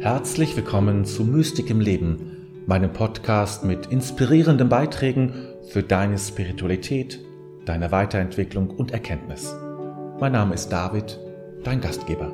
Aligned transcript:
Herzlich 0.00 0.56
willkommen 0.56 1.04
zu 1.04 1.24
Mystik 1.24 1.68
im 1.68 1.78
Leben, 1.78 2.64
meinem 2.66 2.90
Podcast 2.90 3.64
mit 3.64 3.84
inspirierenden 3.88 4.70
Beiträgen 4.70 5.34
für 5.68 5.82
deine 5.82 6.16
Spiritualität, 6.16 7.20
deine 7.66 7.92
Weiterentwicklung 7.92 8.70
und 8.70 8.92
Erkenntnis. 8.92 9.54
Mein 10.18 10.32
Name 10.32 10.54
ist 10.54 10.70
David, 10.70 11.20
dein 11.64 11.82
Gastgeber. 11.82 12.32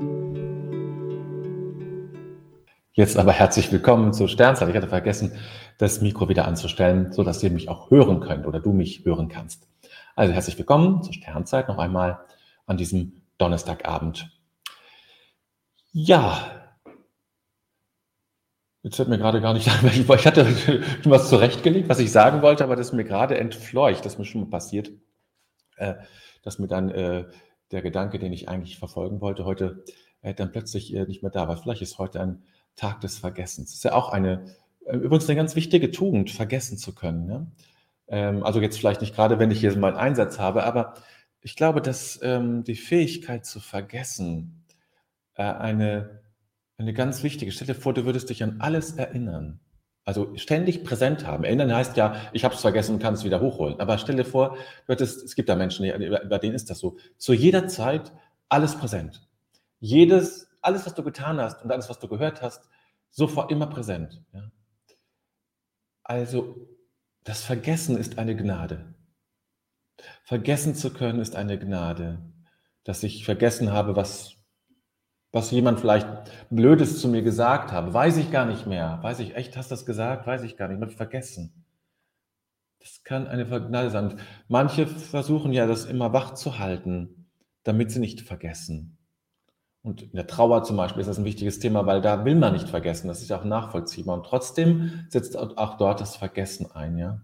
Jetzt 2.93 3.19
aber 3.19 3.33
herzlich 3.33 3.73
willkommen 3.73 4.13
zur 4.13 4.29
Sternzeit. 4.29 4.69
Ich 4.69 4.77
hatte 4.77 4.87
vergessen, 4.87 5.33
das 5.79 6.01
Mikro 6.01 6.29
wieder 6.29 6.47
anzustellen, 6.47 7.13
sodass 7.13 7.43
ihr 7.43 7.51
mich 7.51 7.69
auch 7.69 7.91
hören 7.91 8.21
könnt 8.21 8.47
oder 8.47 8.61
du 8.61 8.73
mich 8.73 9.05
hören 9.05 9.27
kannst. 9.27 9.67
Also 10.15 10.33
herzlich 10.33 10.57
willkommen 10.57 11.03
zur 11.03 11.15
Sternzeit 11.15 11.67
noch 11.67 11.79
einmal 11.79 12.21
an 12.67 12.77
diesem 12.77 13.23
Donnerstagabend. 13.39 14.31
Ja, 15.91 16.66
Jetzt 18.87 19.01
wird 19.01 19.09
mir 19.09 19.19
gerade 19.19 19.41
gar 19.41 19.53
nicht 19.53 19.69
ein, 19.83 19.91
ich 19.93 20.27
hatte 20.29 20.47
schon 20.47 21.11
was 21.11 21.29
zurechtgelegt, 21.29 21.89
was 21.89 21.99
ich 21.99 22.13
sagen 22.13 22.41
wollte, 22.41 22.63
aber 22.63 22.77
das 22.77 22.89
ist 22.89 22.93
mir 22.93 23.03
gerade 23.03 23.37
entfleucht, 23.37 24.05
das 24.05 24.13
ist 24.13 24.19
mir 24.21 24.25
schon 24.25 24.43
mal 24.43 24.51
passiert, 24.51 24.93
äh, 25.77 25.95
dass 26.45 26.61
mir 26.61 26.69
dann 26.69 26.91
äh, 26.91 27.25
der 27.73 27.83
Gedanke, 27.83 28.21
den 28.21 28.33
ich 28.33 28.49
eigentlich 28.49 28.79
verfolgen 28.79 29.21
wollte, 29.21 29.45
heute 29.45 29.83
äh, 30.23 30.35
dann 30.35 30.53
plötzlich 30.53 30.93
nicht 30.93 31.21
mehr 31.21 31.33
da 31.33 31.49
war. 31.49 31.57
Vielleicht 31.57 31.83
ist 31.83 31.99
heute 31.99 32.21
ein 32.21 32.45
Tag 32.77 33.01
des 33.01 33.19
Vergessens. 33.19 33.71
Das 33.71 33.79
ist 33.79 33.83
ja 33.83 33.93
auch 33.93 34.11
eine, 34.11 34.55
übrigens 34.89 35.29
eine 35.29 35.35
ganz 35.35 35.57
wichtige 35.57 35.91
Tugend, 35.91 36.31
vergessen 36.31 36.79
zu 36.79 36.95
können. 36.95 37.27
Ne? 37.27 37.51
Ähm, 38.07 38.45
also 38.45 38.61
jetzt 38.61 38.79
vielleicht 38.79 39.01
nicht 39.01 39.17
gerade, 39.17 39.41
wenn 39.41 39.51
ich 39.51 39.59
hier 39.59 39.77
mal 39.77 39.89
einen 39.89 39.97
Einsatz 39.97 40.39
habe, 40.39 40.63
aber 40.63 40.95
ich 41.41 41.57
glaube, 41.57 41.83
dass 41.83 42.21
ähm, 42.23 42.63
die 42.63 42.77
Fähigkeit 42.77 43.47
zu 43.47 43.59
vergessen 43.59 44.63
eine 45.35 46.26
eine 46.79 46.93
ganz 46.93 47.23
wichtige. 47.23 47.51
Stell 47.53 47.67
dir 47.67 47.75
vor, 47.75 47.95
du 47.95 48.05
würdest 48.05 48.31
dich 48.31 48.43
an 48.43 48.61
alles 48.61 48.93
erinnern. 48.93 49.61
Also 50.05 50.37
ständig 50.37 50.85
präsent 50.85 51.27
haben. 51.27 51.43
Erinnern 51.43 51.75
heißt 51.75 51.97
ja, 51.97 52.15
ich 52.33 52.45
habe 52.45 52.55
es 52.55 52.61
vergessen 52.61 52.95
und 52.95 53.03
kann 53.03 53.15
es 53.15 53.25
wieder 53.25 53.41
hochholen. 53.41 53.81
Aber 53.81 53.99
stell 53.99 54.17
dir 54.17 54.25
vor, 54.25 54.57
du 54.87 54.93
hättest, 54.93 55.25
es 55.25 55.35
gibt 55.35 55.49
da 55.49 55.57
Menschen, 55.57 55.85
bei 56.29 56.39
denen 56.39 56.55
ist 56.55 56.71
das 56.71 56.79
so. 56.79 56.97
Zu 57.17 57.33
jeder 57.33 57.67
Zeit 57.67 58.13
alles 58.49 58.77
präsent. 58.77 59.27
Jedes, 59.81 60.49
alles, 60.61 60.87
was 60.87 60.95
du 60.95 61.03
getan 61.03 61.41
hast 61.41 61.65
und 61.65 61.73
alles, 61.73 61.91
was 61.91 61.99
du 61.99 62.07
gehört 62.07 62.41
hast, 62.41 62.69
sofort 63.11 63.51
immer 63.51 63.67
präsent. 63.67 64.23
Ja? 64.33 64.53
Also 66.05 66.69
das 67.25 67.43
Vergessen 67.43 67.97
ist 67.97 68.19
eine 68.19 68.37
Gnade. 68.37 68.95
Vergessen 70.23 70.77
zu 70.77 70.93
können 70.93 71.19
ist 71.19 71.35
eine 71.35 71.59
Gnade. 71.59 72.21
Dass 72.85 73.03
ich 73.03 73.25
vergessen 73.25 73.73
habe, 73.73 73.97
was 73.97 74.36
was 75.37 75.51
jemand 75.51 75.79
vielleicht 75.79 76.09
Blödes 76.49 76.99
zu 76.99 77.09
mir 77.09 77.21
gesagt 77.21 77.71
habe. 77.71 77.93
Weiß 77.93 78.17
ich 78.17 78.33
gar 78.33 78.47
nicht 78.47 78.67
mehr. 78.67 78.99
Weiß 79.03 79.21
ich, 79.21 79.37
echt, 79.37 79.55
hast 79.57 79.71
du 79.71 79.75
das 79.75 79.85
gesagt? 79.85 80.27
Weiß 80.27 80.43
ich 80.43 80.57
gar 80.57 80.67
nicht. 80.67 80.79
Ich 80.79 80.83
habe 80.83 80.93
vergessen. 80.93 81.53
Das 82.81 83.05
kann 83.05 83.27
eine 83.29 83.45
Gnade 83.45 83.91
sein. 83.91 84.19
Manche 84.49 84.87
versuchen 84.87 85.53
ja, 85.53 85.67
das 85.67 85.85
immer 85.85 86.15
wach 86.15 86.35
zu 86.35 86.59
halten, 86.59 87.27
damit 87.65 87.91
sie 87.91 88.01
nicht 88.01 88.23
vergessen. 88.23 88.97
Und 89.83 90.03
in 90.03 90.15
der 90.15 90.27
Trauer 90.27 90.65
zum 90.65 90.79
Beispiel 90.79 91.03
ist 91.03 91.07
das 91.07 91.19
ein 91.19 91.27
wichtiges 91.27 91.59
Thema, 91.59 91.85
weil 91.85 92.01
da 92.01 92.25
will 92.25 92.35
man 92.35 92.55
nicht 92.55 92.71
vergessen. 92.71 93.07
Das 93.07 93.21
ist 93.21 93.29
ja 93.29 93.39
auch 93.39 93.45
nachvollziehbar. 93.45 94.17
Und 94.17 94.25
trotzdem 94.25 95.07
setzt 95.11 95.37
auch 95.37 95.77
dort 95.77 96.01
das 96.01 96.17
Vergessen 96.17 96.73
ein, 96.73 96.97
ja. 96.97 97.21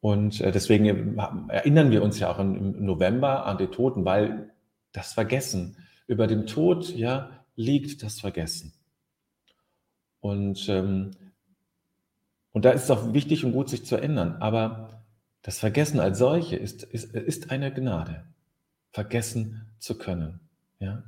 Und 0.00 0.40
äh, 0.40 0.50
deswegen 0.50 1.16
erinnern 1.48 1.92
wir 1.92 2.02
uns 2.02 2.18
ja 2.18 2.30
auch 2.30 2.40
im 2.40 2.84
November 2.84 3.46
an 3.46 3.56
die 3.56 3.68
Toten, 3.68 4.04
weil 4.04 4.50
das 4.92 5.12
Vergessen 5.12 5.76
über 6.08 6.26
dem 6.26 6.46
Tod 6.46 6.92
ja, 6.96 7.30
liegt 7.54 8.02
das 8.02 8.18
Vergessen. 8.18 8.72
Und, 10.20 10.68
ähm, 10.68 11.12
und 12.50 12.64
da 12.64 12.70
ist 12.70 12.84
es 12.84 12.90
auch 12.90 13.12
wichtig 13.12 13.44
und 13.44 13.52
gut, 13.52 13.68
sich 13.68 13.84
zu 13.84 13.94
erinnern. 13.94 14.36
Aber 14.40 15.04
das 15.42 15.60
Vergessen 15.60 16.00
als 16.00 16.18
solche 16.18 16.56
ist, 16.56 16.82
ist, 16.82 17.14
ist 17.14 17.52
eine 17.52 17.72
Gnade, 17.72 18.24
vergessen 18.90 19.66
zu 19.78 19.96
können. 19.96 20.40
Ja? 20.80 21.04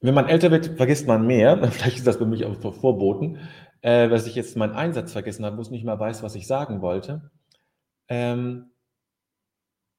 Wenn 0.00 0.14
man 0.14 0.28
älter 0.28 0.50
wird, 0.50 0.76
vergisst 0.76 1.06
man 1.06 1.26
mehr. 1.26 1.62
Vielleicht 1.70 1.98
ist 1.98 2.06
das 2.06 2.18
bei 2.18 2.24
mich 2.24 2.44
auch 2.44 2.56
vorboten, 2.56 3.38
äh, 3.82 4.08
dass 4.08 4.26
ich 4.26 4.36
jetzt 4.36 4.56
meinen 4.56 4.74
Einsatz 4.74 5.12
vergessen 5.12 5.44
habe, 5.44 5.58
wo 5.58 5.62
ich 5.62 5.70
nicht 5.70 5.84
mehr 5.84 5.98
weiß, 5.98 6.22
was 6.22 6.34
ich 6.34 6.46
sagen 6.46 6.80
wollte. 6.80 7.30
Ähm, 8.08 8.71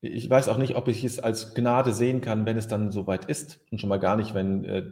ich 0.04 0.30
weiß 0.30 0.50
auch 0.50 0.58
nicht, 0.58 0.76
ob 0.76 0.90
ich 0.90 1.06
es 1.06 1.20
als 1.20 1.54
Gnade 1.54 1.94
sehen 1.94 2.20
kann, 2.20 2.46
wenn 2.46 2.58
es 2.58 2.68
dann 2.68 2.92
soweit 2.92 3.24
ist. 3.26 3.62
Und 3.72 3.80
schon 3.80 3.88
mal 3.88 4.00
gar 4.00 4.18
nicht, 4.18 4.34
wenn 4.34 4.66
äh, 4.66 4.92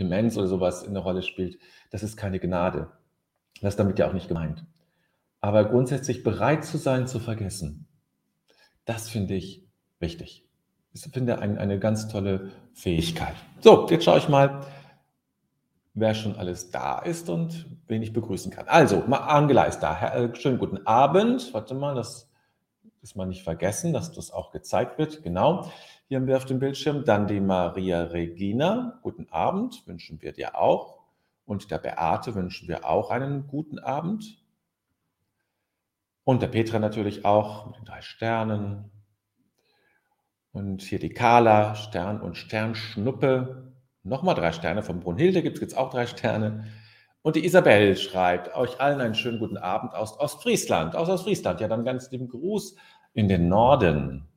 Demenz 0.00 0.36
oder 0.36 0.48
sowas 0.48 0.82
in 0.82 0.94
der 0.94 1.02
Rolle 1.04 1.22
spielt. 1.22 1.58
Das 1.90 2.02
ist 2.02 2.16
keine 2.16 2.40
Gnade. 2.40 2.90
Das 3.60 3.74
ist 3.74 3.78
damit 3.78 4.00
ja 4.00 4.08
auch 4.08 4.12
nicht 4.12 4.26
gemeint. 4.26 4.66
Aber 5.40 5.64
grundsätzlich 5.64 6.24
bereit 6.24 6.64
zu 6.64 6.76
sein, 6.76 7.06
zu 7.06 7.20
vergessen, 7.20 7.86
das 8.84 9.08
finde 9.08 9.34
ich 9.34 9.64
wichtig. 10.00 10.44
Ich 10.92 11.02
finde 11.02 11.38
ein, 11.38 11.56
eine 11.56 11.78
ganz 11.78 12.08
tolle 12.08 12.50
Fähigkeit. 12.72 13.36
So, 13.60 13.86
jetzt 13.90 14.04
schaue 14.04 14.18
ich 14.18 14.28
mal, 14.28 14.66
wer 15.94 16.14
schon 16.14 16.34
alles 16.34 16.72
da 16.72 16.98
ist 16.98 17.30
und 17.30 17.66
wen 17.86 18.02
ich 18.02 18.12
begrüßen 18.12 18.50
kann. 18.50 18.66
Also, 18.66 19.04
Angela 19.04 19.64
ist 19.64 19.80
da. 19.80 20.14
Äh, 20.14 20.34
schönen 20.34 20.58
guten 20.58 20.84
Abend. 20.84 21.54
Warte 21.54 21.74
mal, 21.74 21.94
das 21.94 22.25
das 23.00 23.14
mal 23.14 23.26
nicht 23.26 23.42
vergessen, 23.42 23.92
dass 23.92 24.12
das 24.12 24.30
auch 24.30 24.50
gezeigt 24.50 24.98
wird. 24.98 25.22
Genau, 25.22 25.70
hier 26.08 26.18
haben 26.18 26.26
wir 26.26 26.36
auf 26.36 26.44
dem 26.44 26.58
Bildschirm. 26.58 27.04
Dann 27.04 27.26
die 27.26 27.40
Maria 27.40 28.02
Regina. 28.02 28.98
Guten 29.02 29.28
Abend, 29.30 29.86
wünschen 29.86 30.22
wir 30.22 30.32
dir 30.32 30.56
auch. 30.56 30.98
Und 31.44 31.70
der 31.70 31.78
Beate 31.78 32.34
wünschen 32.34 32.68
wir 32.68 32.84
auch 32.84 33.10
einen 33.10 33.46
guten 33.46 33.78
Abend. 33.78 34.42
Und 36.24 36.42
der 36.42 36.48
Petra 36.48 36.78
natürlich 36.78 37.24
auch 37.24 37.66
mit 37.66 37.76
den 37.76 37.84
drei 37.84 38.02
Sternen. 38.02 38.90
Und 40.52 40.82
hier 40.82 40.98
die 40.98 41.10
Carla, 41.10 41.74
Stern 41.74 42.20
und 42.20 42.36
Sternschnuppe. 42.36 43.74
Nochmal 44.02 44.34
drei 44.34 44.52
Sterne. 44.52 44.82
Von 44.82 45.00
Brunhilde 45.00 45.42
gibt 45.42 45.56
es 45.56 45.60
jetzt 45.60 45.76
auch 45.76 45.90
drei 45.90 46.06
Sterne. 46.06 46.66
Und 47.26 47.34
die 47.34 47.44
Isabel 47.44 47.96
schreibt 47.96 48.54
euch 48.54 48.80
allen 48.80 49.00
einen 49.00 49.16
schönen 49.16 49.40
guten 49.40 49.56
Abend 49.56 49.96
aus 49.96 50.16
Ostfriesland. 50.16 50.94
Aus 50.94 51.08
Ostfriesland. 51.08 51.60
Ja, 51.60 51.66
dann 51.66 51.84
ganz 51.84 52.08
lieben 52.12 52.28
Gruß 52.28 52.76
in 53.14 53.26
den 53.26 53.48
Norden. 53.48 54.28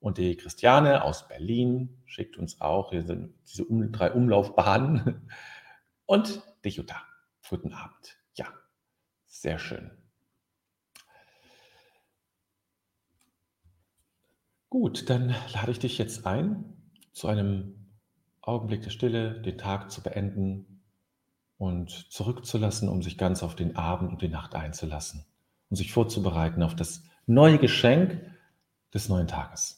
Und 0.00 0.16
die 0.16 0.34
Christiane 0.34 1.04
aus 1.04 1.28
Berlin 1.28 2.02
schickt 2.06 2.38
uns 2.38 2.62
auch 2.62 2.88
hier 2.88 3.02
sind 3.02 3.34
diese 3.46 3.66
um, 3.66 3.92
drei 3.92 4.12
Umlaufbahnen. 4.12 5.28
Und 6.06 6.40
die 6.64 6.70
Jutta. 6.70 7.02
Guten 7.46 7.74
Abend. 7.74 8.16
Ja, 8.32 8.46
sehr 9.26 9.58
schön. 9.58 9.90
Gut, 14.70 15.10
dann 15.10 15.34
lade 15.52 15.70
ich 15.70 15.80
dich 15.80 15.98
jetzt 15.98 16.26
ein, 16.26 16.64
zu 17.12 17.28
einem 17.28 17.90
Augenblick 18.40 18.80
der 18.84 18.90
Stille 18.90 19.42
den 19.42 19.58
Tag 19.58 19.90
zu 19.90 20.02
beenden 20.02 20.77
und 21.58 21.90
zurückzulassen, 22.10 22.88
um 22.88 23.02
sich 23.02 23.18
ganz 23.18 23.42
auf 23.42 23.54
den 23.54 23.76
Abend 23.76 24.12
und 24.12 24.22
die 24.22 24.28
Nacht 24.28 24.54
einzulassen 24.54 25.26
und 25.68 25.76
sich 25.76 25.92
vorzubereiten 25.92 26.62
auf 26.62 26.74
das 26.74 27.02
neue 27.26 27.58
Geschenk 27.58 28.20
des 28.94 29.08
neuen 29.08 29.26
Tages. 29.26 29.77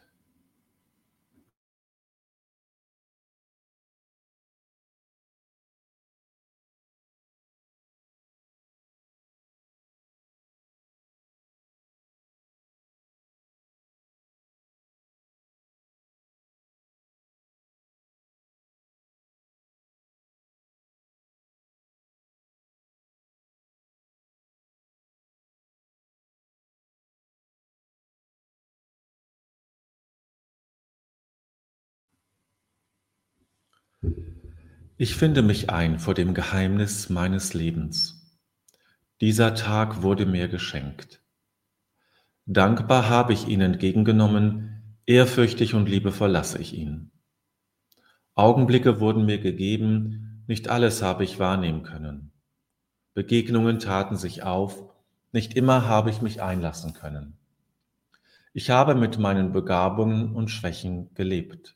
Ich 35.03 35.15
finde 35.15 35.41
mich 35.41 35.71
ein 35.71 35.97
vor 35.97 36.13
dem 36.13 36.35
Geheimnis 36.35 37.09
meines 37.09 37.55
Lebens. 37.55 38.37
Dieser 39.19 39.55
Tag 39.55 40.03
wurde 40.03 40.27
mir 40.27 40.47
geschenkt. 40.47 41.23
Dankbar 42.45 43.09
habe 43.09 43.33
ich 43.33 43.47
ihn 43.47 43.61
entgegengenommen, 43.61 44.99
ehrfürchtig 45.07 45.73
und 45.73 45.89
liebevoll 45.89 46.29
lasse 46.29 46.59
ich 46.59 46.75
ihn. 46.75 47.09
Augenblicke 48.35 48.99
wurden 48.99 49.25
mir 49.25 49.39
gegeben, 49.39 50.43
nicht 50.45 50.69
alles 50.69 51.01
habe 51.01 51.23
ich 51.23 51.39
wahrnehmen 51.39 51.81
können. 51.81 52.31
Begegnungen 53.15 53.79
taten 53.79 54.17
sich 54.17 54.43
auf, 54.43 54.83
nicht 55.31 55.55
immer 55.55 55.87
habe 55.87 56.11
ich 56.11 56.21
mich 56.21 56.43
einlassen 56.43 56.93
können. 56.93 57.39
Ich 58.53 58.69
habe 58.69 58.93
mit 58.93 59.17
meinen 59.17 59.51
Begabungen 59.51 60.35
und 60.35 60.51
Schwächen 60.51 61.11
gelebt. 61.15 61.75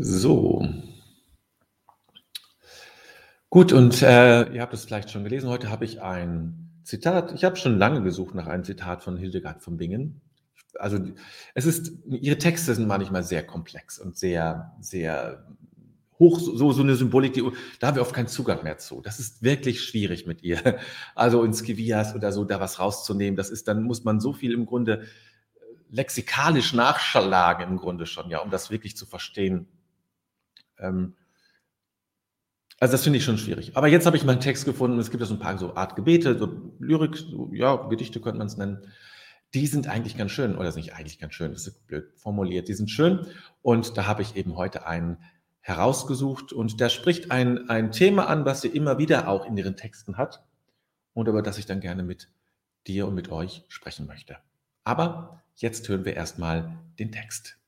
So. 0.00 0.64
Gut, 3.50 3.72
und 3.72 4.00
äh, 4.02 4.48
ihr 4.52 4.62
habt 4.62 4.72
es 4.72 4.84
vielleicht 4.84 5.10
schon 5.10 5.24
gelesen. 5.24 5.48
Heute 5.48 5.70
habe 5.70 5.84
ich 5.84 6.00
ein 6.00 6.70
Zitat. 6.84 7.32
Ich 7.32 7.44
habe 7.44 7.56
schon 7.56 7.78
lange 7.78 8.02
gesucht 8.02 8.34
nach 8.34 8.46
einem 8.46 8.62
Zitat 8.62 9.02
von 9.02 9.16
Hildegard 9.16 9.60
von 9.60 9.76
Bingen. 9.76 10.20
Also 10.78 10.98
es 11.54 11.66
ist, 11.66 11.92
ihre 12.06 12.38
Texte 12.38 12.74
sind 12.74 12.86
manchmal 12.86 13.24
sehr 13.24 13.44
komplex 13.44 13.98
und 13.98 14.16
sehr, 14.16 14.76
sehr 14.80 15.46
hoch, 16.20 16.38
so, 16.38 16.72
so 16.72 16.82
eine 16.82 16.94
Symbolik, 16.94 17.32
die, 17.32 17.42
da 17.80 17.88
haben 17.88 17.96
wir 17.96 18.02
oft 18.02 18.14
keinen 18.14 18.28
Zugang 18.28 18.62
mehr 18.62 18.78
zu. 18.78 19.00
Das 19.00 19.18
ist 19.18 19.42
wirklich 19.42 19.82
schwierig 19.82 20.26
mit 20.26 20.42
ihr. 20.44 20.78
Also 21.16 21.42
in 21.42 21.54
Skivias 21.54 22.14
oder 22.14 22.30
so, 22.30 22.44
da 22.44 22.60
was 22.60 22.78
rauszunehmen, 22.78 23.36
das 23.36 23.50
ist, 23.50 23.66
dann 23.66 23.82
muss 23.82 24.04
man 24.04 24.20
so 24.20 24.32
viel 24.32 24.52
im 24.52 24.66
Grunde 24.66 25.06
lexikalisch 25.90 26.72
nachschlagen 26.74 27.68
im 27.68 27.76
Grunde 27.78 28.06
schon, 28.06 28.30
ja, 28.30 28.38
um 28.38 28.50
das 28.50 28.70
wirklich 28.70 28.96
zu 28.96 29.06
verstehen, 29.06 29.66
ähm, 30.80 31.14
also 32.80 32.92
das 32.92 33.02
finde 33.02 33.18
ich 33.18 33.24
schon 33.24 33.38
schwierig. 33.38 33.76
Aber 33.76 33.88
jetzt 33.88 34.06
habe 34.06 34.16
ich 34.16 34.24
meinen 34.24 34.40
Text 34.40 34.64
gefunden. 34.64 34.98
Es 34.98 35.10
gibt 35.10 35.20
ja 35.20 35.26
so 35.26 35.34
ein 35.34 35.40
paar 35.40 35.58
so 35.58 35.74
Art 35.74 35.96
Gebete, 35.96 36.38
so 36.38 36.72
Lyrik, 36.78 37.16
so, 37.16 37.50
ja, 37.52 37.74
Gedichte 37.88 38.20
könnte 38.20 38.38
man 38.38 38.46
es 38.46 38.56
nennen. 38.56 38.86
Die 39.54 39.66
sind 39.66 39.88
eigentlich 39.88 40.16
ganz 40.16 40.30
schön, 40.30 40.56
oder 40.56 40.70
sind 40.70 40.82
nicht 40.82 40.94
eigentlich 40.94 41.18
ganz 41.18 41.34
schön, 41.34 41.52
das 41.52 41.66
ist 41.66 41.86
blöd 41.86 42.12
formuliert. 42.16 42.68
Die 42.68 42.74
sind 42.74 42.90
schön. 42.90 43.26
Und 43.62 43.96
da 43.96 44.06
habe 44.06 44.22
ich 44.22 44.36
eben 44.36 44.56
heute 44.56 44.86
einen 44.86 45.18
herausgesucht. 45.60 46.52
Und 46.52 46.80
der 46.80 46.88
spricht 46.88 47.30
ein, 47.32 47.68
ein 47.68 47.90
Thema 47.90 48.28
an, 48.28 48.44
was 48.44 48.60
sie 48.60 48.68
immer 48.68 48.98
wieder 48.98 49.26
auch 49.26 49.44
in 49.44 49.56
ihren 49.56 49.76
Texten 49.76 50.16
hat. 50.16 50.44
Und 51.14 51.26
über 51.26 51.42
das 51.42 51.58
ich 51.58 51.66
dann 51.66 51.80
gerne 51.80 52.04
mit 52.04 52.30
dir 52.86 53.08
und 53.08 53.14
mit 53.14 53.30
euch 53.30 53.64
sprechen 53.68 54.06
möchte. 54.06 54.36
Aber 54.84 55.42
jetzt 55.56 55.88
hören 55.88 56.04
wir 56.04 56.14
erstmal 56.14 56.78
den 56.98 57.10
Text. 57.10 57.58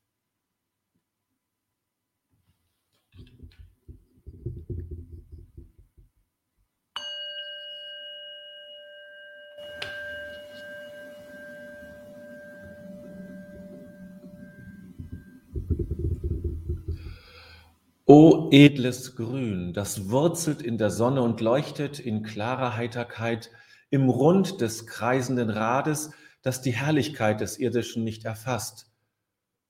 O 18.12 18.48
edles 18.50 19.14
Grün, 19.14 19.72
das 19.72 20.10
wurzelt 20.10 20.62
in 20.62 20.78
der 20.78 20.90
Sonne 20.90 21.22
und 21.22 21.40
leuchtet 21.40 22.00
in 22.00 22.24
klarer 22.24 22.76
Heiterkeit 22.76 23.52
im 23.88 24.08
Rund 24.08 24.60
des 24.60 24.88
kreisenden 24.88 25.48
Rades, 25.48 26.10
das 26.42 26.60
die 26.60 26.72
Herrlichkeit 26.72 27.40
des 27.40 27.60
Irdischen 27.60 28.02
nicht 28.02 28.24
erfasst. 28.24 28.90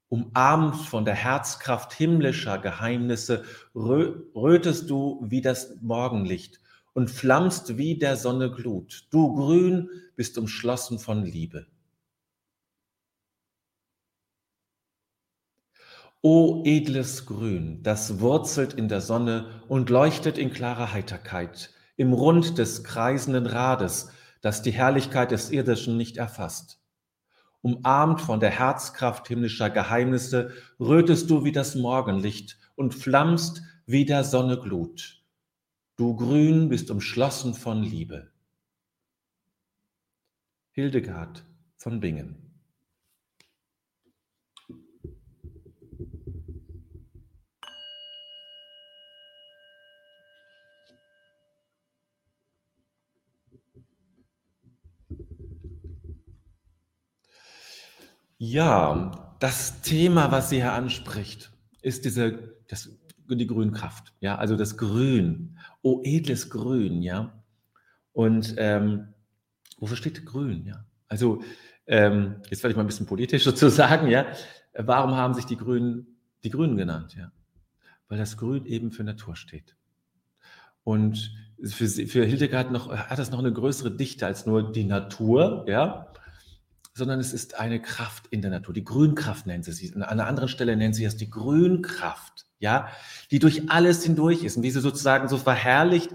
Umarmt 0.08 0.76
von 0.76 1.04
der 1.04 1.16
Herzkraft 1.16 1.92
himmlischer 1.92 2.56
Geheimnisse, 2.56 3.44
rötest 3.74 4.88
du 4.88 5.22
wie 5.28 5.42
das 5.42 5.76
Morgenlicht 5.82 6.62
und 6.94 7.10
flammst 7.10 7.76
wie 7.76 7.98
der 7.98 8.16
Sonne 8.16 8.50
Glut. 8.50 9.06
Du 9.10 9.34
Grün 9.34 9.90
bist 10.16 10.38
umschlossen 10.38 10.98
von 10.98 11.26
Liebe. 11.26 11.66
O 16.22 16.62
edles 16.66 17.24
Grün, 17.24 17.82
das 17.82 18.20
wurzelt 18.20 18.74
in 18.74 18.88
der 18.88 19.00
Sonne 19.00 19.62
und 19.68 19.88
leuchtet 19.88 20.36
in 20.36 20.52
klarer 20.52 20.92
Heiterkeit, 20.92 21.70
im 21.96 22.12
Rund 22.12 22.58
des 22.58 22.84
kreisenden 22.84 23.46
Rades, 23.46 24.12
das 24.42 24.60
die 24.60 24.70
Herrlichkeit 24.70 25.30
des 25.30 25.50
Irdischen 25.50 25.96
nicht 25.96 26.18
erfasst. 26.18 26.78
Umarmt 27.62 28.20
von 28.20 28.38
der 28.38 28.50
Herzkraft 28.50 29.28
himmlischer 29.28 29.70
Geheimnisse, 29.70 30.50
rötest 30.78 31.30
du 31.30 31.42
wie 31.44 31.52
das 31.52 31.74
Morgenlicht 31.74 32.58
und 32.74 32.94
flammst 32.94 33.62
wie 33.86 34.04
der 34.04 34.22
Sonne 34.22 34.58
Glut. 34.60 35.22
Du 35.96 36.16
Grün 36.16 36.68
bist 36.68 36.90
umschlossen 36.90 37.54
von 37.54 37.82
Liebe. 37.82 38.30
Hildegard 40.72 41.46
von 41.76 42.00
Bingen 42.00 42.49
Ja, 58.42 59.36
das 59.38 59.82
Thema, 59.82 60.32
was 60.32 60.48
sie 60.48 60.56
hier 60.56 60.72
anspricht, 60.72 61.52
ist 61.82 62.06
diese, 62.06 62.54
das, 62.68 62.88
die 63.28 63.46
Grünkraft. 63.46 64.14
Ja, 64.20 64.38
also 64.38 64.56
das 64.56 64.78
Grün. 64.78 65.58
Oh, 65.82 66.00
edles 66.04 66.48
Grün, 66.48 67.02
ja. 67.02 67.44
Und 68.12 68.54
ähm, 68.56 69.08
wofür 69.76 69.98
steht 69.98 70.24
Grün, 70.24 70.64
ja? 70.64 70.86
Also, 71.06 71.42
ähm, 71.86 72.36
jetzt 72.48 72.62
werde 72.62 72.70
ich 72.70 72.76
mal 72.76 72.84
ein 72.84 72.86
bisschen 72.86 73.04
politisch 73.04 73.44
sozusagen, 73.44 74.08
ja. 74.08 74.24
Warum 74.72 75.14
haben 75.14 75.34
sich 75.34 75.44
die 75.44 75.58
Grünen 75.58 76.06
die 76.42 76.50
Grünen 76.50 76.78
genannt, 76.78 77.14
ja? 77.18 77.32
Weil 78.08 78.16
das 78.16 78.38
Grün 78.38 78.64
eben 78.64 78.90
für 78.90 79.04
Natur 79.04 79.36
steht. 79.36 79.76
Und 80.82 81.30
für, 81.62 81.86
für 81.86 82.24
Hildegard 82.24 82.72
noch, 82.72 82.90
hat 82.90 83.18
das 83.18 83.30
noch 83.30 83.40
eine 83.40 83.52
größere 83.52 83.90
Dichte 83.90 84.24
als 84.24 84.46
nur 84.46 84.72
die 84.72 84.84
Natur, 84.84 85.66
ja 85.68 86.10
sondern 87.00 87.18
es 87.18 87.32
ist 87.32 87.58
eine 87.58 87.80
Kraft 87.80 88.26
in 88.28 88.42
der 88.42 88.50
Natur. 88.50 88.74
Die 88.74 88.84
Grünkraft 88.84 89.46
nennt 89.46 89.64
sie 89.64 89.72
sie. 89.72 89.94
An 89.94 90.02
einer 90.02 90.26
anderen 90.26 90.50
Stelle 90.50 90.76
nennt 90.76 90.94
sie 90.94 91.06
es 91.06 91.16
die 91.16 91.30
Grünkraft, 91.30 92.44
ja, 92.58 92.88
die 93.30 93.38
durch 93.38 93.70
alles 93.70 94.04
hindurch 94.04 94.44
ist 94.44 94.56
und 94.56 94.62
die 94.62 94.70
sie 94.70 94.82
sozusagen 94.82 95.26
so 95.26 95.38
verherrlicht, 95.38 96.10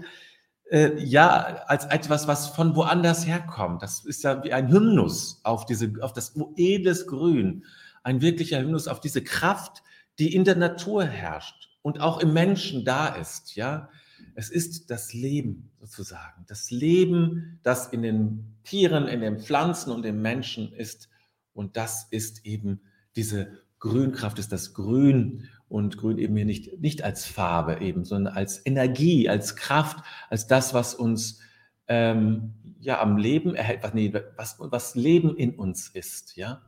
äh, 0.70 0.96
ja, 1.02 1.64
als 1.66 1.86
etwas, 1.86 2.28
was 2.28 2.46
von 2.46 2.76
woanders 2.76 3.26
herkommt. 3.26 3.82
Das 3.82 4.04
ist 4.04 4.22
ja 4.22 4.44
wie 4.44 4.52
ein 4.52 4.70
Hymnus 4.70 5.40
auf 5.42 5.66
diese, 5.66 5.92
auf 6.02 6.12
das 6.12 6.34
edles 6.56 7.08
Grün. 7.08 7.64
Ein 8.04 8.20
wirklicher 8.20 8.60
Hymnus 8.60 8.86
auf 8.86 9.00
diese 9.00 9.24
Kraft, 9.24 9.82
die 10.20 10.36
in 10.36 10.44
der 10.44 10.54
Natur 10.54 11.04
herrscht 11.04 11.68
und 11.82 12.00
auch 12.00 12.20
im 12.20 12.32
Menschen 12.32 12.84
da 12.84 13.08
ist, 13.08 13.56
ja. 13.56 13.88
Es 14.36 14.50
ist 14.50 14.90
das 14.90 15.12
Leben 15.14 15.72
sozusagen. 15.86 16.44
Das 16.46 16.70
Leben, 16.70 17.60
das 17.62 17.88
in 17.88 18.02
den 18.02 18.56
Tieren, 18.64 19.08
in 19.08 19.20
den 19.20 19.38
Pflanzen 19.40 19.92
und 19.92 20.04
im 20.04 20.20
Menschen 20.20 20.72
ist. 20.72 21.08
Und 21.52 21.76
das 21.76 22.06
ist 22.10 22.44
eben 22.44 22.80
diese 23.14 23.58
Grünkraft, 23.78 24.38
ist 24.38 24.52
das 24.52 24.74
Grün. 24.74 25.48
Und 25.68 25.96
Grün 25.98 26.18
eben 26.18 26.36
hier 26.36 26.44
nicht, 26.44 26.80
nicht 26.80 27.02
als 27.02 27.26
Farbe 27.26 27.80
eben, 27.80 28.04
sondern 28.04 28.34
als 28.34 28.64
Energie, 28.64 29.28
als 29.28 29.56
Kraft, 29.56 30.04
als 30.30 30.46
das, 30.46 30.74
was 30.74 30.94
uns 30.94 31.40
ähm, 31.88 32.54
ja 32.78 33.00
am 33.00 33.16
Leben 33.16 33.54
erhält, 33.54 33.82
was, 33.82 33.94
nee, 33.94 34.12
was, 34.36 34.56
was 34.58 34.94
Leben 34.94 35.36
in 35.36 35.54
uns 35.56 35.88
ist, 35.88 36.36
ja. 36.36 36.62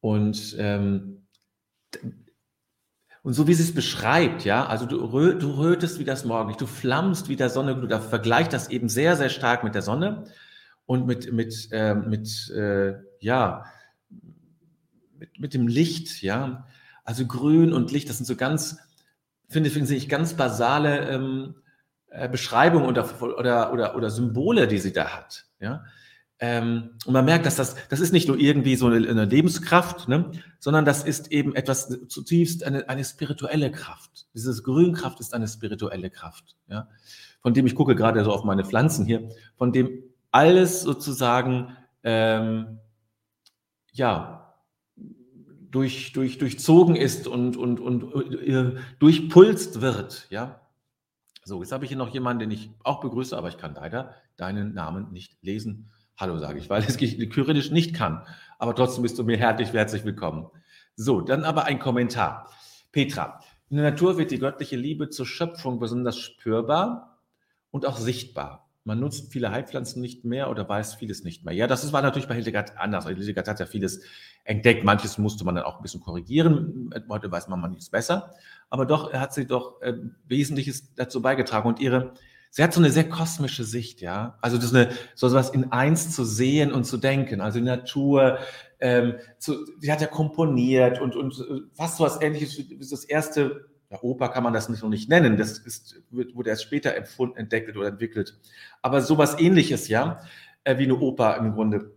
Und 0.00 0.56
ähm, 0.58 1.26
und 3.22 3.34
so 3.34 3.46
wie 3.46 3.54
sie 3.54 3.62
es 3.62 3.74
beschreibt, 3.74 4.44
ja, 4.44 4.66
also 4.66 4.84
du, 4.84 4.96
rö 4.96 5.38
du 5.38 5.52
rötest 5.52 5.98
wie 5.98 6.04
das 6.04 6.24
Morgenlicht, 6.24 6.60
du 6.60 6.66
flammst 6.66 7.28
wie 7.28 7.36
der 7.36 7.50
Sonne, 7.50 7.76
du 7.76 8.00
vergleicht 8.00 8.52
das 8.52 8.68
eben 8.68 8.88
sehr, 8.88 9.16
sehr 9.16 9.28
stark 9.28 9.62
mit 9.62 9.74
der 9.74 9.82
Sonne 9.82 10.24
und 10.86 11.06
mit, 11.06 11.32
mit, 11.32 11.68
äh, 11.70 11.94
mit 11.94 12.50
äh, 12.50 12.94
ja, 13.20 13.64
mit, 15.22 15.38
mit 15.38 15.54
dem 15.54 15.68
Licht, 15.68 16.22
ja. 16.22 16.66
Also 17.04 17.26
Grün 17.26 17.72
und 17.72 17.92
Licht, 17.92 18.08
das 18.08 18.18
sind 18.18 18.26
so 18.26 18.36
ganz, 18.36 18.78
finde, 19.48 19.70
finde 19.70 19.94
ich, 19.94 20.08
ganz 20.08 20.34
basale 20.34 21.08
ähm, 21.08 21.54
äh, 22.08 22.28
Beschreibungen 22.28 22.86
oder, 22.86 23.08
oder, 23.22 23.72
oder, 23.72 23.96
oder 23.96 24.10
Symbole, 24.10 24.66
die 24.66 24.78
sie 24.78 24.92
da 24.92 25.16
hat, 25.16 25.46
ja. 25.60 25.84
Ähm, 26.44 26.90
und 27.06 27.12
man 27.12 27.24
merkt, 27.24 27.46
dass 27.46 27.54
das, 27.54 27.76
das 27.88 28.00
ist 28.00 28.12
nicht 28.12 28.26
nur 28.26 28.36
irgendwie 28.36 28.74
so 28.74 28.88
eine, 28.88 29.08
eine 29.08 29.26
Lebenskraft, 29.26 30.08
ne, 30.08 30.32
sondern 30.58 30.84
das 30.84 31.04
ist 31.04 31.30
eben 31.30 31.54
etwas 31.54 31.88
zutiefst 32.08 32.64
eine, 32.64 32.88
eine 32.88 33.04
spirituelle 33.04 33.70
Kraft. 33.70 34.26
Dieses 34.34 34.64
Grünkraft 34.64 35.20
ist 35.20 35.34
eine 35.34 35.46
spirituelle 35.46 36.10
Kraft, 36.10 36.56
ja, 36.66 36.88
von 37.42 37.54
dem 37.54 37.64
ich 37.68 37.76
gucke 37.76 37.94
gerade 37.94 38.24
so 38.24 38.32
auf 38.32 38.42
meine 38.42 38.64
Pflanzen 38.64 39.06
hier, 39.06 39.28
von 39.56 39.72
dem 39.72 40.02
alles 40.32 40.82
sozusagen 40.82 41.76
ähm, 42.02 42.80
ja 43.92 44.56
durch, 45.70 46.12
durch, 46.12 46.38
durchzogen 46.38 46.96
ist 46.96 47.28
und, 47.28 47.56
und, 47.56 47.78
und 47.78 48.32
äh, 48.42 48.80
durchpulst 48.98 49.80
wird, 49.80 50.26
ja. 50.30 50.60
So, 51.44 51.62
jetzt 51.62 51.70
habe 51.70 51.84
ich 51.84 51.90
hier 51.90 51.98
noch 51.98 52.12
jemanden, 52.12 52.40
den 52.40 52.50
ich 52.50 52.70
auch 52.82 53.00
begrüße, 53.00 53.36
aber 53.36 53.48
ich 53.48 53.58
kann 53.58 53.74
leider 53.74 54.16
deinen 54.36 54.74
Namen 54.74 55.12
nicht 55.12 55.40
lesen. 55.40 55.92
Hallo 56.22 56.38
sage 56.38 56.60
ich, 56.60 56.70
weil 56.70 56.84
es 56.84 56.98
kyrillisch 56.98 57.72
nicht 57.72 57.96
kann. 57.96 58.22
Aber 58.60 58.76
trotzdem 58.76 59.02
bist 59.02 59.18
du 59.18 59.24
mir 59.24 59.36
herzlich, 59.36 59.72
herzlich 59.72 60.04
willkommen. 60.04 60.46
So, 60.94 61.20
dann 61.20 61.42
aber 61.42 61.64
ein 61.64 61.80
Kommentar. 61.80 62.48
Petra, 62.92 63.40
in 63.70 63.78
der 63.78 63.90
Natur 63.90 64.18
wird 64.18 64.30
die 64.30 64.38
göttliche 64.38 64.76
Liebe 64.76 65.08
zur 65.08 65.26
Schöpfung 65.26 65.80
besonders 65.80 66.16
spürbar 66.16 67.18
und 67.72 67.86
auch 67.86 67.96
sichtbar. 67.96 68.68
Man 68.84 69.00
nutzt 69.00 69.32
viele 69.32 69.50
Heilpflanzen 69.50 70.00
nicht 70.00 70.24
mehr 70.24 70.48
oder 70.48 70.68
weiß 70.68 70.94
vieles 70.94 71.24
nicht 71.24 71.44
mehr. 71.44 71.54
Ja, 71.54 71.66
das 71.66 71.92
war 71.92 72.02
natürlich 72.02 72.28
bei 72.28 72.36
Hildegard 72.36 72.78
anders. 72.78 73.04
Hildegard 73.08 73.48
hat 73.48 73.58
ja 73.58 73.66
vieles 73.66 74.02
entdeckt. 74.44 74.84
Manches 74.84 75.18
musste 75.18 75.44
man 75.44 75.56
dann 75.56 75.64
auch 75.64 75.78
ein 75.78 75.82
bisschen 75.82 76.02
korrigieren. 76.02 76.94
Heute 77.08 77.32
weiß 77.32 77.48
man 77.48 77.60
manches 77.60 77.90
besser. 77.90 78.30
Aber 78.70 78.86
doch 78.86 79.12
hat 79.12 79.34
sie 79.34 79.48
doch 79.48 79.82
äh, 79.82 79.94
Wesentliches 80.28 80.94
dazu 80.94 81.20
beigetragen. 81.20 81.66
Und 81.66 81.80
ihre, 81.80 82.14
sie 82.52 82.62
hat 82.62 82.74
so 82.74 82.80
eine 82.80 82.90
sehr 82.90 83.08
kosmische 83.08 83.64
Sicht, 83.64 84.02
ja. 84.02 84.36
Also 84.42 84.58
das 84.58 84.66
ist 84.66 84.74
eine, 84.74 84.90
so 85.14 85.32
was 85.32 85.50
in 85.50 85.72
eins 85.72 86.14
zu 86.14 86.24
sehen 86.24 86.70
und 86.70 86.84
zu 86.84 86.98
denken. 86.98 87.40
Also 87.40 87.58
die 87.58 87.64
Natur, 87.64 88.38
ähm, 88.78 89.14
zu, 89.38 89.66
sie 89.78 89.90
hat 89.90 90.02
ja 90.02 90.06
komponiert 90.06 91.00
und, 91.00 91.16
und 91.16 91.32
äh, 91.40 91.62
fast 91.72 91.96
so 91.96 92.04
was 92.04 92.20
ähnliches 92.20 92.58
wie 92.58 92.76
das 92.76 93.04
erste, 93.04 93.70
ja, 93.90 94.02
Oper 94.02 94.28
kann 94.28 94.44
man 94.44 94.52
das 94.52 94.68
nicht 94.68 94.82
noch 94.82 94.90
nicht 94.90 95.08
nennen, 95.08 95.38
das 95.38 95.58
ist, 95.58 96.02
wurde 96.10 96.50
erst 96.50 96.64
später 96.64 96.94
empfunden, 96.94 97.38
entdeckt 97.38 97.74
oder 97.74 97.88
entwickelt. 97.88 98.38
Aber 98.82 99.00
sowas 99.00 99.40
ähnliches, 99.40 99.88
ja, 99.88 100.20
äh, 100.64 100.76
wie 100.76 100.84
eine 100.84 100.98
Oper 100.98 101.38
im 101.38 101.54
Grunde 101.54 101.94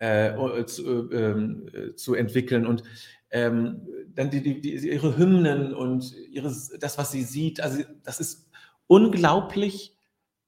äh, 0.00 0.64
zu, 0.64 1.12
äh, 1.12 1.94
zu 1.94 2.14
entwickeln. 2.14 2.66
Und 2.66 2.82
ähm, 3.30 3.86
dann 4.12 4.30
die, 4.30 4.42
die, 4.42 4.60
die, 4.60 4.74
ihre 4.88 5.16
Hymnen 5.16 5.72
und 5.72 6.12
ihres, 6.32 6.70
das, 6.80 6.98
was 6.98 7.12
sie 7.12 7.22
sieht, 7.22 7.60
also 7.60 7.82
das 8.02 8.18
ist 8.18 8.47
unglaublich 8.88 9.96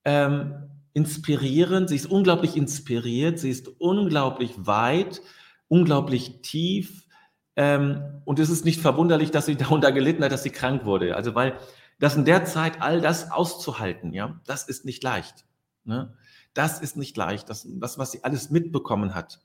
ähm, 0.04 0.70
inspirierend, 0.92 1.88
sie 1.88 1.96
ist 1.96 2.06
unglaublich 2.06 2.56
inspiriert, 2.56 3.38
sie 3.38 3.50
ist 3.50 3.68
unglaublich 3.78 4.66
weit, 4.66 5.22
unglaublich 5.68 6.42
tief. 6.42 7.06
Ähm, 7.54 8.22
und 8.24 8.38
es 8.38 8.50
ist 8.50 8.64
nicht 8.64 8.80
verwunderlich, 8.80 9.30
dass 9.30 9.46
sie 9.46 9.56
darunter 9.56 9.92
gelitten 9.92 10.24
hat, 10.24 10.32
dass 10.32 10.42
sie 10.42 10.50
krank 10.50 10.84
wurde. 10.84 11.14
Also, 11.14 11.34
weil 11.34 11.56
das 12.00 12.16
in 12.16 12.24
der 12.24 12.44
Zeit 12.44 12.80
all 12.82 13.00
das 13.00 13.30
auszuhalten, 13.30 14.12
ja, 14.12 14.40
das 14.46 14.68
ist 14.68 14.84
nicht 14.84 15.02
leicht. 15.04 15.44
Ne? 15.84 16.14
Das 16.54 16.80
ist 16.80 16.96
nicht 16.96 17.16
leicht. 17.16 17.48
Das, 17.48 17.66
das 17.68 17.98
was 17.98 18.10
sie 18.10 18.24
alles 18.24 18.50
mitbekommen 18.50 19.14
hat, 19.14 19.40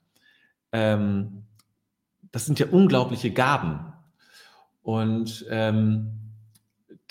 ähm, 0.72 1.44
das 2.32 2.46
sind 2.46 2.58
ja 2.58 2.66
unglaubliche 2.66 3.30
Gaben. 3.30 3.92
Und 4.82 5.44
ähm, 5.50 6.25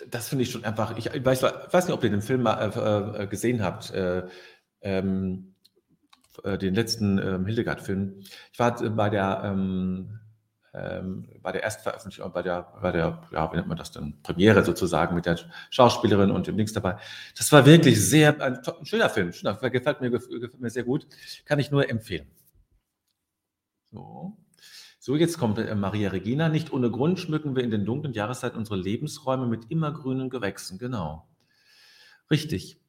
das 0.09 0.29
finde 0.29 0.43
ich 0.43 0.51
schon 0.51 0.65
einfach, 0.65 0.97
ich, 0.97 1.05
weiß, 1.05 1.43
weiß, 1.43 1.87
nicht, 1.87 1.95
ob 1.95 2.03
ihr 2.03 2.09
den 2.09 2.21
Film 2.21 2.43
mal, 2.43 2.55
äh, 2.55 3.23
äh 3.23 3.27
gesehen 3.27 3.63
habt, 3.63 3.91
äh, 3.91 4.23
ähm, 4.81 5.55
äh, 6.43 6.57
den 6.57 6.75
letzten 6.75 7.17
ähm, 7.17 7.45
Hildegard-Film. 7.45 8.21
Ich 8.51 8.59
war 8.59 8.75
bei 8.91 9.09
der, 9.09 9.41
ähm, 9.45 10.19
ähm, 10.73 11.29
bei 11.41 11.51
der 11.51 11.63
Erstveröffentlichung, 11.63 12.31
bei 12.33 12.41
der, 12.41 12.73
bei 12.81 12.91
der, 12.91 13.21
ja, 13.31 13.51
wie 13.51 13.55
nennt 13.55 13.67
man 13.67 13.77
das 13.77 13.91
denn, 13.91 14.21
Premiere 14.21 14.63
sozusagen 14.63 15.15
mit 15.15 15.25
der 15.25 15.39
Schauspielerin 15.69 16.31
und 16.31 16.47
dem 16.47 16.57
Links 16.57 16.73
dabei. 16.73 16.97
Das 17.37 17.51
war 17.51 17.65
wirklich 17.65 17.99
sehr, 18.01 18.41
ein, 18.41 18.57
ein 18.57 18.85
schöner 18.85 19.09
Film, 19.09 19.31
schöner, 19.31 19.55
gefällt 19.55 20.01
mir, 20.01 20.09
gefällt 20.11 20.59
mir 20.59 20.69
sehr 20.69 20.83
gut, 20.83 21.07
kann 21.45 21.59
ich 21.59 21.71
nur 21.71 21.89
empfehlen. 21.89 22.27
So. 23.91 24.37
So, 25.05 25.15
jetzt 25.15 25.37
kommt 25.37 25.59
äh, 25.59 25.75
Maria 25.75 26.09
Regina. 26.09 26.49
Nicht 26.49 26.73
ohne 26.73 26.89
Grund 26.89 27.19
schmücken 27.19 27.55
wir 27.55 27.63
in 27.63 27.69
den 27.69 27.85
dunklen 27.85 28.15
Jahreszeiten 28.15 28.57
unsere 28.57 28.77
Lebensräume 28.77 29.45
mit 29.45 29.69
immergrünen 29.69 30.31
Gewächsen. 30.31 30.79
Genau. 30.79 31.27
Richtig. 32.31 32.79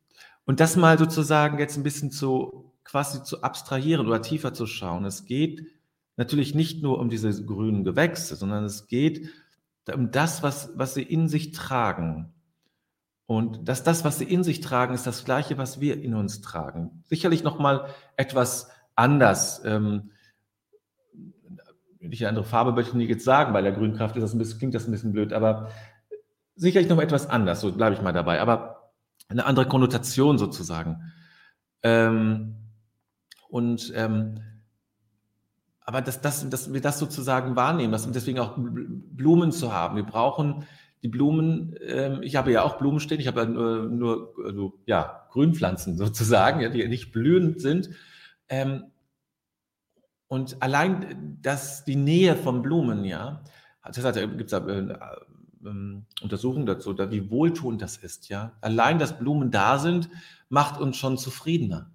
Und 0.46 0.60
das 0.60 0.76
mal 0.76 0.96
sozusagen 0.96 1.58
jetzt 1.58 1.76
ein 1.76 1.82
bisschen 1.82 2.10
zu 2.10 2.72
quasi 2.84 3.22
zu 3.22 3.42
abstrahieren 3.42 4.06
oder 4.06 4.22
tiefer 4.22 4.54
zu 4.54 4.64
schauen. 4.64 5.04
Es 5.04 5.26
geht 5.26 5.66
natürlich 6.16 6.54
nicht 6.54 6.82
nur 6.82 7.00
um 7.00 7.10
diese 7.10 7.44
grünen 7.44 7.84
Gewächse, 7.84 8.34
sondern 8.34 8.64
es 8.64 8.86
geht 8.86 9.28
um 9.92 10.10
das, 10.10 10.42
was, 10.42 10.70
was 10.74 10.94
sie 10.94 11.02
in 11.02 11.28
sich 11.28 11.52
tragen. 11.52 12.32
Und 13.26 13.68
dass 13.68 13.82
das, 13.82 14.06
was 14.06 14.16
sie 14.16 14.24
in 14.24 14.42
sich 14.42 14.62
tragen, 14.62 14.94
ist 14.94 15.06
das 15.06 15.26
Gleiche, 15.26 15.58
was 15.58 15.80
wir 15.80 16.02
in 16.02 16.14
uns 16.14 16.40
tragen. 16.40 17.02
Sicherlich 17.04 17.44
nochmal 17.44 17.90
etwas 18.16 18.70
anders. 18.94 19.60
Ähm, 19.66 20.12
welche 22.08 22.28
andere 22.28 22.44
Farbe 22.44 22.72
möchte 22.72 22.90
ich 22.90 22.96
nicht 22.96 23.08
jetzt 23.08 23.24
sagen, 23.24 23.52
bei 23.52 23.62
der 23.62 23.72
Grünkraft 23.72 24.16
ist 24.16 24.22
das 24.22 24.34
ein 24.34 24.38
bisschen, 24.38 24.58
klingt 24.58 24.74
das 24.74 24.86
ein 24.86 24.92
bisschen 24.92 25.12
blöd, 25.12 25.32
aber 25.32 25.70
sicherlich 26.54 26.88
noch 26.88 26.98
etwas 26.98 27.28
anders, 27.28 27.60
so 27.60 27.72
bleibe 27.72 27.94
ich 27.94 28.02
mal 28.02 28.12
dabei, 28.12 28.40
aber 28.40 28.92
eine 29.28 29.44
andere 29.44 29.66
Konnotation 29.66 30.38
sozusagen. 30.38 31.12
Ähm, 31.82 32.56
und 33.48 33.92
ähm, 33.94 34.40
aber 35.80 36.02
dass, 36.02 36.20
dass, 36.20 36.48
dass 36.50 36.72
wir 36.72 36.80
das 36.80 36.98
sozusagen 36.98 37.54
wahrnehmen, 37.54 37.92
dass, 37.92 38.06
und 38.06 38.16
deswegen 38.16 38.40
auch 38.40 38.54
Blumen 38.56 39.52
zu 39.52 39.72
haben. 39.72 39.94
Wir 39.94 40.02
brauchen 40.02 40.64
die 41.02 41.08
Blumen, 41.08 41.76
ähm, 41.80 42.22
ich 42.22 42.34
habe 42.34 42.50
ja 42.50 42.62
auch 42.62 42.78
Blumen 42.78 42.98
stehen, 42.98 43.20
ich 43.20 43.28
habe 43.28 43.42
ja 43.42 43.46
nur, 43.46 43.84
nur 43.84 44.34
also, 44.44 44.80
ja, 44.86 45.28
Grünpflanzen 45.30 45.96
sozusagen, 45.96 46.60
ja, 46.60 46.70
die 46.70 46.86
nicht 46.88 47.12
blühend 47.12 47.60
sind. 47.60 47.90
Ähm, 48.48 48.86
und 50.28 50.60
allein 50.62 51.38
das, 51.42 51.84
die 51.84 51.96
Nähe 51.96 52.36
von 52.36 52.62
Blumen, 52.62 53.04
ja, 53.04 53.42
das 53.84 54.04
heißt, 54.04 54.16
da 54.16 54.26
gibt 54.26 54.52
es 54.52 54.58
äh, 54.58 54.80
äh, 54.80 56.02
Untersuchungen 56.22 56.66
dazu, 56.66 56.92
da, 56.92 57.10
wie 57.10 57.30
wohltuend 57.30 57.80
das 57.82 57.96
ist, 57.96 58.28
ja. 58.28 58.52
Allein, 58.60 58.98
dass 58.98 59.18
Blumen 59.18 59.50
da 59.50 59.78
sind, 59.78 60.08
macht 60.48 60.80
uns 60.80 60.96
schon 60.96 61.18
zufriedener, 61.18 61.90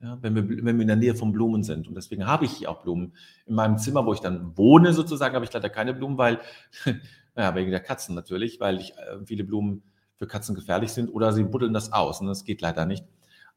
ja, 0.00 0.18
wenn, 0.22 0.34
wir, 0.34 0.48
wenn 0.48 0.76
wir 0.76 0.82
in 0.82 0.88
der 0.88 0.96
Nähe 0.96 1.14
von 1.14 1.32
Blumen 1.32 1.62
sind. 1.62 1.88
Und 1.88 1.94
deswegen 1.94 2.26
habe 2.26 2.46
ich 2.46 2.52
hier 2.52 2.70
auch 2.70 2.82
Blumen. 2.82 3.14
In 3.46 3.54
meinem 3.54 3.78
Zimmer, 3.78 4.06
wo 4.06 4.12
ich 4.12 4.20
dann 4.20 4.56
wohne, 4.56 4.92
sozusagen, 4.92 5.34
habe 5.34 5.44
ich 5.44 5.52
leider 5.52 5.70
keine 5.70 5.94
Blumen, 5.94 6.16
weil, 6.16 6.40
naja, 7.34 7.54
wegen 7.54 7.70
der 7.70 7.80
Katzen 7.80 8.14
natürlich, 8.14 8.60
weil 8.60 8.78
ich, 8.78 8.92
äh, 8.92 9.24
viele 9.24 9.44
Blumen 9.44 9.82
für 10.16 10.26
Katzen 10.26 10.54
gefährlich 10.54 10.92
sind 10.92 11.10
oder 11.10 11.32
sie 11.32 11.44
buddeln 11.44 11.74
das 11.74 11.92
aus 11.92 12.20
und 12.20 12.28
das 12.28 12.44
geht 12.44 12.60
leider 12.60 12.86
nicht. 12.86 13.04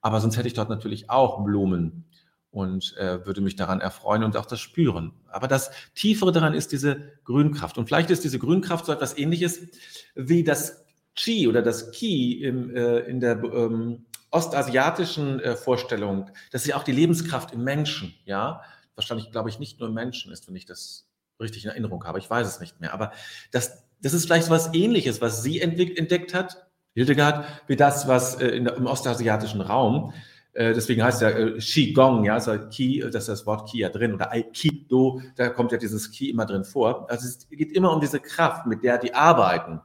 Aber 0.01 0.19
sonst 0.19 0.37
hätte 0.37 0.47
ich 0.47 0.53
dort 0.53 0.69
natürlich 0.69 1.09
auch 1.09 1.43
Blumen 1.43 2.05
und 2.51 2.95
äh, 2.97 3.25
würde 3.25 3.41
mich 3.41 3.55
daran 3.55 3.81
erfreuen 3.81 4.23
und 4.23 4.37
auch 4.37 4.45
das 4.45 4.59
spüren. 4.59 5.13
Aber 5.29 5.47
das 5.47 5.71
Tiefere 5.95 6.31
daran 6.31 6.53
ist 6.53 6.71
diese 6.71 7.11
Grünkraft. 7.23 7.77
Und 7.77 7.87
vielleicht 7.87 8.09
ist 8.09 8.23
diese 8.23 8.39
Grünkraft 8.39 8.85
so 8.85 8.91
etwas 8.91 9.17
ähnliches 9.17 9.67
wie 10.15 10.43
das 10.43 10.85
Qi 11.15 11.47
oder 11.47 11.61
das 11.61 11.91
Qi 11.91 12.41
im, 12.43 12.75
äh, 12.75 12.99
in 12.99 13.19
der 13.19 13.43
ähm, 13.43 14.05
ostasiatischen 14.31 15.39
äh, 15.39 15.55
Vorstellung. 15.55 16.29
Das 16.51 16.61
ist 16.61 16.67
ja 16.67 16.77
auch 16.77 16.83
die 16.83 16.91
Lebenskraft 16.91 17.53
im 17.53 17.63
Menschen, 17.63 18.13
ja. 18.25 18.61
Wahrscheinlich, 18.95 19.31
glaube 19.31 19.49
ich, 19.49 19.59
nicht 19.59 19.79
nur 19.79 19.89
im 19.89 19.95
Menschen 19.95 20.31
ist, 20.31 20.47
wenn 20.47 20.55
ich 20.55 20.65
das 20.65 21.07
richtig 21.39 21.65
in 21.65 21.69
Erinnerung 21.69 22.03
habe. 22.05 22.17
Ich 22.17 22.29
weiß 22.29 22.47
es 22.47 22.59
nicht 22.59 22.79
mehr. 22.81 22.93
Aber 22.93 23.11
das, 23.51 23.83
das 24.01 24.13
ist 24.13 24.25
vielleicht 24.25 24.47
so 24.47 24.51
was 24.51 24.73
Ähnliches, 24.73 25.21
was 25.21 25.43
sie 25.43 25.61
entdeckt 25.61 26.33
hat, 26.33 26.65
Hildegard, 26.93 27.45
wie 27.67 27.75
das, 27.75 28.07
was 28.07 28.41
äh, 28.41 28.47
in 28.47 28.65
im 28.65 28.87
ostasiatischen 28.87 29.61
Raum 29.61 30.13
äh, 30.13 30.36
deswegen 30.57 31.03
heißt 31.03 31.21
ja 31.21 31.29
äh, 31.29 31.59
Qigong, 31.59 32.23
ja, 32.25 32.33
also 32.33 32.57
Qi, 32.57 33.01
das 33.01 33.23
ist 33.23 33.29
das 33.29 33.45
Wort 33.45 33.69
Qi 33.69 33.79
ja 33.79 33.89
drin, 33.89 34.13
oder 34.13 34.31
Aikido, 34.31 35.21
da 35.35 35.49
kommt 35.49 35.71
ja 35.71 35.77
dieses 35.77 36.11
Qi 36.11 36.31
immer 36.31 36.45
drin 36.45 36.63
vor. 36.63 37.09
Also 37.09 37.27
es 37.27 37.47
geht 37.49 37.71
immer 37.71 37.93
um 37.93 38.01
diese 38.01 38.19
Kraft, 38.19 38.65
mit 38.65 38.83
der 38.83 38.97
die 38.97 39.13
arbeiten. 39.13 39.79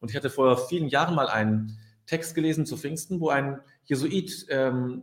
Und 0.00 0.10
ich 0.10 0.16
hatte 0.16 0.30
vor 0.30 0.56
vielen 0.68 0.88
Jahren 0.88 1.14
mal 1.14 1.28
einen 1.28 1.78
Text 2.06 2.34
gelesen 2.34 2.66
zu 2.66 2.76
Pfingsten, 2.76 3.20
wo 3.20 3.30
ein 3.30 3.60
Jesuit 3.84 4.46
ähm, 4.48 5.02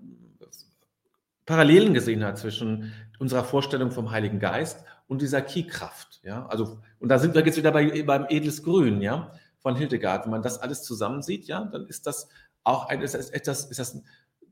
Parallelen 1.45 1.93
gesehen 1.93 2.23
hat 2.23 2.37
zwischen 2.37 2.93
unserer 3.17 3.43
Vorstellung 3.43 3.91
vom 3.91 4.11
Heiligen 4.11 4.39
Geist 4.39 4.85
und 5.07 5.21
dieser 5.21 5.41
Ki-Kraft. 5.41 6.21
Ja? 6.23 6.45
Also, 6.47 6.79
und 6.99 7.09
da 7.09 7.19
sind 7.19 7.33
wir 7.33 7.45
jetzt 7.45 7.57
wieder 7.57 7.71
bei, 7.71 8.03
beim 8.03 8.25
edles 8.29 8.63
Grün, 8.63 9.01
ja, 9.01 9.33
von 9.57 9.75
Hildegard. 9.75 10.25
Wenn 10.25 10.31
man 10.31 10.43
das 10.43 10.59
alles 10.59 10.83
zusammen 10.83 11.21
sieht, 11.21 11.47
ja, 11.47 11.65
dann 11.65 11.87
ist 11.87 12.05
das 12.05 12.29
auch 12.63 12.87
ein, 12.87 13.01
ist 13.01 13.15
das, 13.15 13.29
ist 13.29 13.47
das, 13.47 13.65
ist 13.65 13.79
das 13.79 14.01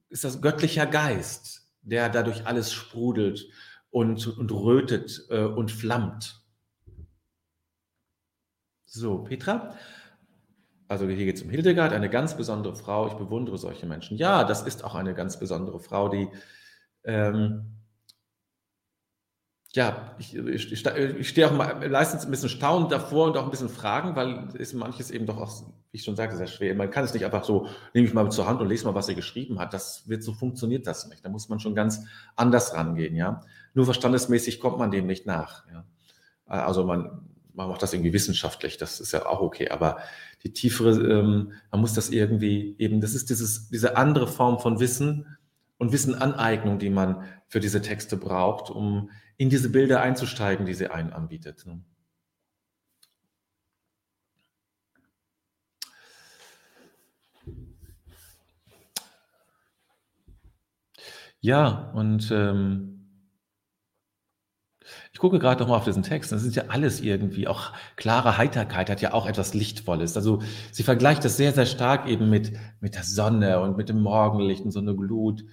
ist 0.10 0.24
das 0.24 0.42
göttlicher 0.42 0.86
Geist, 0.86 1.70
der 1.82 2.10
dadurch 2.10 2.46
alles 2.46 2.72
sprudelt 2.74 3.48
und, 3.90 4.28
und 4.28 4.52
rötet 4.52 5.26
äh, 5.30 5.44
und 5.44 5.72
flammt. 5.72 6.42
So, 8.86 9.20
Petra. 9.20 9.76
Also 10.88 11.08
hier 11.08 11.18
geht 11.18 11.36
es 11.36 11.42
um 11.42 11.50
Hildegard, 11.50 11.92
eine 11.92 12.10
ganz 12.10 12.38
besondere 12.38 12.76
Frau. 12.76 13.08
Ich 13.08 13.14
bewundere 13.14 13.58
solche 13.58 13.86
Menschen. 13.86 14.18
Ja, 14.18 14.44
das 14.44 14.64
ist 14.64 14.84
auch 14.84 14.96
eine 14.96 15.14
ganz 15.14 15.38
besondere 15.38 15.80
Frau, 15.80 16.08
die 16.08 16.30
ähm, 17.04 17.77
ja, 19.78 20.16
ich, 20.18 20.36
ich, 20.36 20.72
ich 20.72 21.30
stehe 21.30 21.48
auch 21.48 21.52
mal 21.52 21.88
meistens 21.88 22.26
ein 22.26 22.32
bisschen 22.32 22.50
staunend 22.50 22.92
davor 22.92 23.28
und 23.28 23.38
auch 23.38 23.44
ein 23.44 23.52
bisschen 23.52 23.70
fragen, 23.70 24.16
weil 24.16 24.48
ist 24.56 24.74
manches 24.74 25.12
eben 25.12 25.28
doch 25.28 25.38
auch, 25.38 25.52
wie 25.92 25.98
ich 25.98 26.04
schon 26.04 26.16
sagte, 26.16 26.36
sehr 26.36 26.48
schwer. 26.48 26.74
Man 26.74 26.90
kann 26.90 27.06
es 27.06 27.14
nicht 27.14 27.24
einfach 27.24 27.44
so, 27.44 27.68
nehme 27.94 28.08
ich 28.08 28.14
mal 28.16 28.32
zur 28.32 28.48
Hand 28.48 28.60
und 28.60 28.70
lese 28.70 28.86
mal, 28.86 28.96
was 28.96 29.08
er 29.08 29.14
geschrieben 29.14 29.60
hat. 29.60 29.76
Das 29.76 30.10
wird 30.10 30.24
so 30.24 30.34
funktioniert 30.34 30.88
das 30.88 31.08
nicht. 31.08 31.24
Da 31.24 31.30
muss 31.30 31.48
man 31.48 31.60
schon 31.60 31.76
ganz 31.76 32.06
anders 32.36 32.74
rangehen, 32.74 33.16
ja. 33.16 33.42
Nur 33.76 33.86
verstandesmäßig 33.86 34.60
kommt 34.60 34.80
man 34.80 34.90
dem 34.90 35.06
nicht 35.06 35.28
nach. 35.28 35.68
Ja? 35.72 35.86
Also 36.48 36.84
man, 36.84 37.28
man 37.54 37.70
macht 37.70 37.84
das 37.84 37.94
irgendwie 37.94 38.14
wissenschaftlich, 38.14 38.78
das 38.78 39.00
ist 39.00 39.12
ja 39.12 39.28
auch 39.28 39.42
okay, 39.42 39.70
aber 39.70 40.00
die 40.44 40.54
tiefere, 40.54 40.90
ähm, 40.90 41.52
man 41.70 41.82
muss 41.82 41.94
das 41.94 42.10
irgendwie 42.10 42.76
eben, 42.80 43.00
das 43.00 43.14
ist 43.14 43.30
dieses, 43.30 43.70
diese 43.70 43.96
andere 43.96 44.26
Form 44.26 44.58
von 44.58 44.80
Wissen 44.80 45.38
und 45.78 45.92
Wissenaneignung, 45.92 46.80
die 46.80 46.90
man 46.90 47.24
für 47.48 47.60
diese 47.60 47.82
Texte 47.82 48.18
braucht, 48.18 48.70
um 48.70 49.12
in 49.38 49.50
diese 49.50 49.70
Bilder 49.70 50.02
einzusteigen, 50.02 50.66
die 50.66 50.74
sie 50.74 50.90
einen 50.90 51.14
anbietet. 51.14 51.66
Ne? 51.66 51.84
Ja, 61.40 61.92
und 61.94 62.32
ähm, 62.32 62.98
ich 65.14 65.20
gucke 65.20 65.40
gerade 65.40 65.62
noch 65.62 65.70
mal 65.70 65.78
auf 65.78 65.86
diesen 65.86 66.04
Text. 66.04 66.32
Das 66.32 66.44
ist 66.44 66.56
ja 66.56 66.66
alles 66.68 67.02
irgendwie, 67.02 67.48
auch 67.48 67.74
klare 67.96 68.38
Heiterkeit 68.38 68.90
hat 68.90 69.02
ja 69.02 69.14
auch 69.14 69.28
etwas 69.28 69.54
Lichtvolles. 69.54 70.16
Also 70.16 70.42
sie 70.72 70.84
vergleicht 70.84 71.24
das 71.26 71.38
sehr, 71.38 71.54
sehr 71.54 71.66
stark 71.66 72.08
eben 72.08 72.30
mit, 72.30 72.54
mit 72.82 72.96
der 72.96 73.04
Sonne 73.04 73.60
und 73.62 73.78
mit 73.78 73.90
dem 73.90 74.02
Morgenlicht 74.02 74.66
und 74.66 74.72
so 74.72 74.80
eine 74.80 74.96
Glut. 74.96 75.44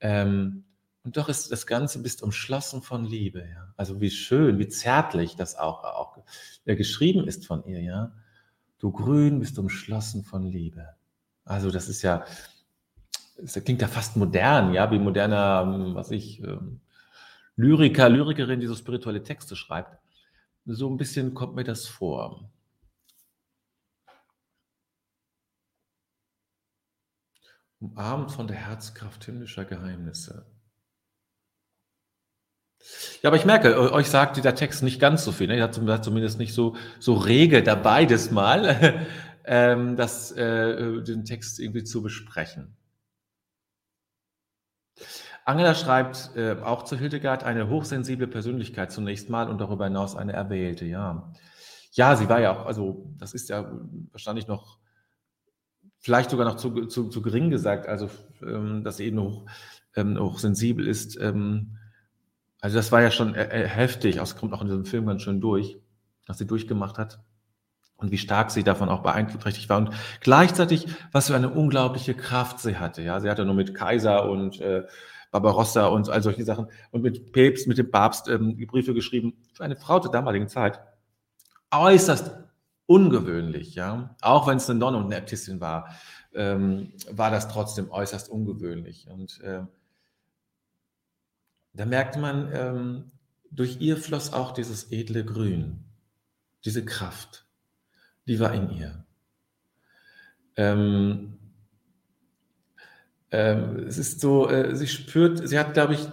Ähm, 0.00 0.64
und 1.04 1.16
doch 1.16 1.28
ist 1.28 1.50
das 1.50 1.66
Ganze 1.66 2.02
bist 2.02 2.22
umschlossen 2.22 2.82
von 2.82 3.04
Liebe. 3.04 3.40
Ja? 3.40 3.72
Also 3.76 4.00
wie 4.00 4.10
schön, 4.10 4.58
wie 4.58 4.68
zärtlich 4.68 5.36
das 5.36 5.56
auch, 5.56 5.84
auch 5.84 6.18
äh, 6.64 6.76
geschrieben 6.76 7.26
ist 7.26 7.46
von 7.46 7.64
ihr. 7.64 7.80
Ja, 7.80 8.12
du 8.78 8.92
Grün 8.92 9.40
bist 9.40 9.58
umschlossen 9.58 10.24
von 10.24 10.42
Liebe. 10.42 10.86
Also 11.44 11.70
das 11.70 11.88
ist 11.88 12.02
ja, 12.02 12.24
das 13.40 13.54
klingt 13.64 13.80
ja 13.80 13.88
fast 13.88 14.16
modern, 14.16 14.74
ja, 14.74 14.90
wie 14.90 14.98
moderner, 14.98 15.62
hm, 15.62 15.94
was 15.94 16.10
ich, 16.10 16.42
ähm, 16.42 16.80
Lyriker, 17.56 18.08
Lyrikerin, 18.08 18.60
die 18.60 18.66
so 18.66 18.76
spirituelle 18.76 19.22
Texte 19.22 19.56
schreibt. 19.56 19.98
So 20.64 20.88
ein 20.88 20.96
bisschen 20.96 21.34
kommt 21.34 21.56
mir 21.56 21.64
das 21.64 21.86
vor. 21.86 22.50
Umarmt 27.80 28.32
von 28.32 28.46
der 28.46 28.56
Herzkraft 28.56 29.24
himmlischer 29.24 29.64
Geheimnisse. 29.64 30.46
Ja, 33.22 33.30
aber 33.30 33.36
ich 33.36 33.44
merke, 33.44 33.92
euch 33.92 34.08
sagt 34.08 34.36
dieser 34.36 34.54
Text 34.54 34.82
nicht 34.82 35.00
ganz 35.00 35.24
so 35.24 35.32
viel. 35.32 35.48
Ne? 35.48 35.56
Ihr 35.56 35.62
hat 35.62 36.04
zumindest 36.04 36.38
nicht 36.38 36.54
so, 36.54 36.76
so 37.00 37.14
rege 37.14 37.62
dabei 37.62 38.04
das 38.04 38.30
Mal, 38.30 39.06
ähm, 39.44 39.96
das, 39.96 40.32
äh, 40.32 41.02
den 41.02 41.24
Text 41.24 41.58
irgendwie 41.60 41.84
zu 41.84 42.02
besprechen. 42.02 42.76
Angela 45.44 45.74
schreibt 45.74 46.36
äh, 46.36 46.56
auch 46.62 46.82
zu 46.82 46.96
Hildegard 46.96 47.42
eine 47.42 47.68
hochsensible 47.68 48.26
Persönlichkeit 48.26 48.92
zunächst 48.92 49.30
mal 49.30 49.48
und 49.48 49.58
darüber 49.58 49.84
hinaus 49.84 50.14
eine 50.14 50.34
erwählte, 50.34 50.84
ja. 50.84 51.32
Ja, 51.92 52.16
sie 52.16 52.28
war 52.28 52.40
ja 52.40 52.52
auch, 52.52 52.66
also 52.66 53.14
das 53.16 53.32
ist 53.32 53.48
ja 53.48 53.72
wahrscheinlich 54.12 54.46
noch, 54.46 54.78
vielleicht 55.98 56.30
sogar 56.30 56.46
noch 56.46 56.56
zu, 56.56 56.86
zu, 56.86 57.08
zu 57.08 57.22
gering 57.22 57.50
gesagt, 57.50 57.88
also 57.88 58.08
ähm, 58.42 58.84
dass 58.84 59.00
eben 59.00 59.20
hoch, 59.20 59.46
ähm, 59.96 60.18
hochsensibel 60.18 60.86
ist. 60.86 61.18
Ähm, 61.20 61.78
also 62.60 62.76
das 62.76 62.92
war 62.92 63.02
ja 63.02 63.10
schon 63.10 63.34
äh, 63.34 63.48
äh 63.48 63.68
heftig, 63.68 64.16
das 64.16 64.36
kommt 64.36 64.52
auch 64.52 64.62
in 64.62 64.68
diesem 64.68 64.84
Film 64.84 65.06
ganz 65.06 65.22
schön 65.22 65.40
durch, 65.40 65.78
was 66.26 66.38
sie 66.38 66.46
durchgemacht 66.46 66.98
hat 66.98 67.20
und 67.96 68.10
wie 68.10 68.18
stark 68.18 68.50
sie 68.50 68.64
davon 68.64 68.88
auch 68.88 69.02
beeinträchtigt 69.02 69.68
war 69.68 69.78
und 69.78 69.90
gleichzeitig, 70.20 70.86
was 71.12 71.28
für 71.28 71.36
eine 71.36 71.50
unglaubliche 71.50 72.14
Kraft 72.14 72.60
sie 72.60 72.76
hatte. 72.76 73.02
Ja, 73.02 73.20
sie 73.20 73.28
hatte 73.28 73.44
nur 73.44 73.54
mit 73.54 73.74
Kaiser 73.74 74.28
und 74.28 74.60
äh, 74.60 74.84
Barbarossa 75.30 75.86
und 75.86 76.08
all 76.08 76.22
solche 76.22 76.44
Sachen 76.44 76.68
und 76.90 77.02
mit 77.02 77.32
Päpst, 77.32 77.66
mit 77.66 77.76
dem 77.76 77.90
Papst 77.90 78.28
ähm, 78.28 78.56
Briefe 78.66 78.94
geschrieben. 78.94 79.34
Für 79.52 79.64
eine 79.64 79.76
Frau 79.76 80.00
zur 80.00 80.10
damaligen 80.10 80.48
Zeit 80.48 80.80
äußerst 81.70 82.37
ungewöhnlich, 82.88 83.74
ja. 83.74 84.16
Auch 84.22 84.46
wenn 84.46 84.56
es 84.56 84.68
eine 84.68 84.78
Nonne 84.78 84.96
und 84.96 85.04
eine 85.04 85.16
Äbtissin 85.16 85.60
war, 85.60 85.94
ähm, 86.34 86.94
war 87.10 87.30
das 87.30 87.48
trotzdem 87.48 87.90
äußerst 87.90 88.30
ungewöhnlich. 88.30 89.08
Und 89.08 89.40
äh, 89.42 89.60
da 91.74 91.84
merkte 91.84 92.18
man, 92.18 92.50
ähm, 92.52 93.12
durch 93.50 93.80
ihr 93.80 93.98
floss 93.98 94.32
auch 94.32 94.52
dieses 94.52 94.90
edle 94.90 95.24
Grün, 95.24 95.84
diese 96.64 96.84
Kraft, 96.84 97.46
die 98.26 98.40
war 98.40 98.54
in 98.54 98.70
ihr. 98.70 99.04
Ähm, 100.56 101.38
ähm, 103.30 103.86
es 103.86 103.98
ist 103.98 104.20
so, 104.20 104.48
äh, 104.48 104.74
sie 104.74 104.88
spürt, 104.88 105.46
sie 105.46 105.58
hat, 105.58 105.74
glaube 105.74 105.92
ich, 105.92 106.08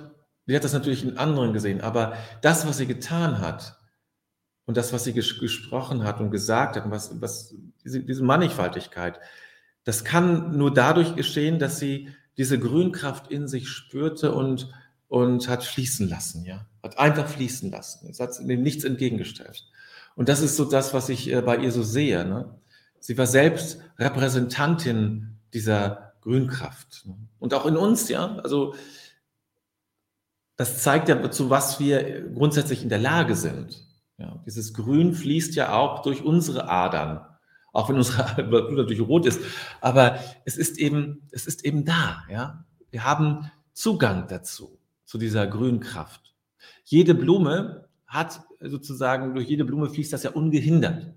sie 0.45 0.55
hat 0.55 0.65
das 0.65 0.73
natürlich 0.73 1.03
in 1.03 1.17
anderen 1.17 1.53
gesehen, 1.53 1.79
aber 1.79 2.17
das, 2.41 2.67
was 2.67 2.77
sie 2.77 2.85
getan 2.85 3.39
hat 3.39 3.77
und 4.65 4.77
das, 4.77 4.93
was 4.93 5.03
sie 5.03 5.13
ges 5.13 5.39
gesprochen 5.39 6.03
hat 6.03 6.19
und 6.19 6.31
gesagt 6.31 6.75
hat, 6.75 6.85
und 6.85 6.91
was, 6.91 7.21
was 7.21 7.55
diese, 7.83 8.01
diese 8.01 8.23
Mannigfaltigkeit, 8.23 9.19
das 9.83 10.03
kann 10.03 10.57
nur 10.57 10.73
dadurch 10.73 11.15
geschehen, 11.15 11.59
dass 11.59 11.79
sie 11.79 12.09
diese 12.37 12.59
Grünkraft 12.59 13.31
in 13.31 13.47
sich 13.47 13.69
spürte 13.69 14.33
und, 14.33 14.69
und 15.07 15.47
hat 15.47 15.63
fließen 15.63 16.09
lassen, 16.09 16.43
ja. 16.45 16.65
Hat 16.83 16.99
einfach 16.99 17.27
fließen 17.27 17.71
lassen. 17.71 18.09
Es 18.09 18.19
hat 18.19 18.37
dem 18.39 18.61
nichts 18.61 18.83
entgegengestellt. 18.83 19.65
Und 20.15 20.29
das 20.29 20.41
ist 20.41 20.55
so 20.55 20.65
das, 20.65 20.93
was 20.93 21.09
ich 21.09 21.31
äh, 21.31 21.41
bei 21.41 21.57
ihr 21.57 21.71
so 21.71 21.83
sehe. 21.83 22.25
Ne? 22.25 22.53
Sie 22.99 23.17
war 23.17 23.27
selbst 23.27 23.79
Repräsentantin 23.97 25.37
dieser 25.53 26.13
Grünkraft. 26.21 27.05
Ne? 27.05 27.15
Und 27.39 27.53
auch 27.53 27.65
in 27.65 27.77
uns, 27.77 28.09
ja, 28.09 28.35
also 28.37 28.75
das 30.57 30.81
zeigt 30.81 31.09
ja, 31.09 31.31
zu 31.31 31.49
was 31.49 31.79
wir 31.79 32.29
grundsätzlich 32.29 32.81
in 32.81 32.89
der 32.89 32.99
Lage 32.99 33.35
sind. 33.35 33.84
Ja, 34.17 34.41
dieses 34.45 34.73
Grün 34.73 35.13
fließt 35.13 35.55
ja 35.55 35.73
auch 35.73 36.01
durch 36.01 36.23
unsere 36.23 36.69
Adern, 36.69 37.25
auch 37.73 37.89
wenn 37.89 37.97
unsere 37.97 38.43
Blut 38.47 38.71
natürlich 38.71 39.01
rot 39.01 39.25
ist. 39.25 39.41
Aber 39.81 40.19
es 40.45 40.57
ist 40.57 40.77
eben, 40.77 41.27
es 41.31 41.47
ist 41.47 41.65
eben 41.65 41.83
da. 41.83 42.23
Ja, 42.29 42.65
wir 42.91 43.03
haben 43.03 43.51
Zugang 43.73 44.27
dazu, 44.27 44.79
zu 45.03 45.17
dieser 45.17 45.47
Grünkraft. 45.47 46.33
Jede 46.85 47.13
Blume 47.13 47.89
hat 48.07 48.41
sozusagen, 48.61 49.35
durch 49.35 49.47
jede 49.49 49.65
Blume 49.65 49.89
fließt 49.89 50.13
das 50.13 50.23
ja 50.23 50.31
ungehindert. 50.31 51.13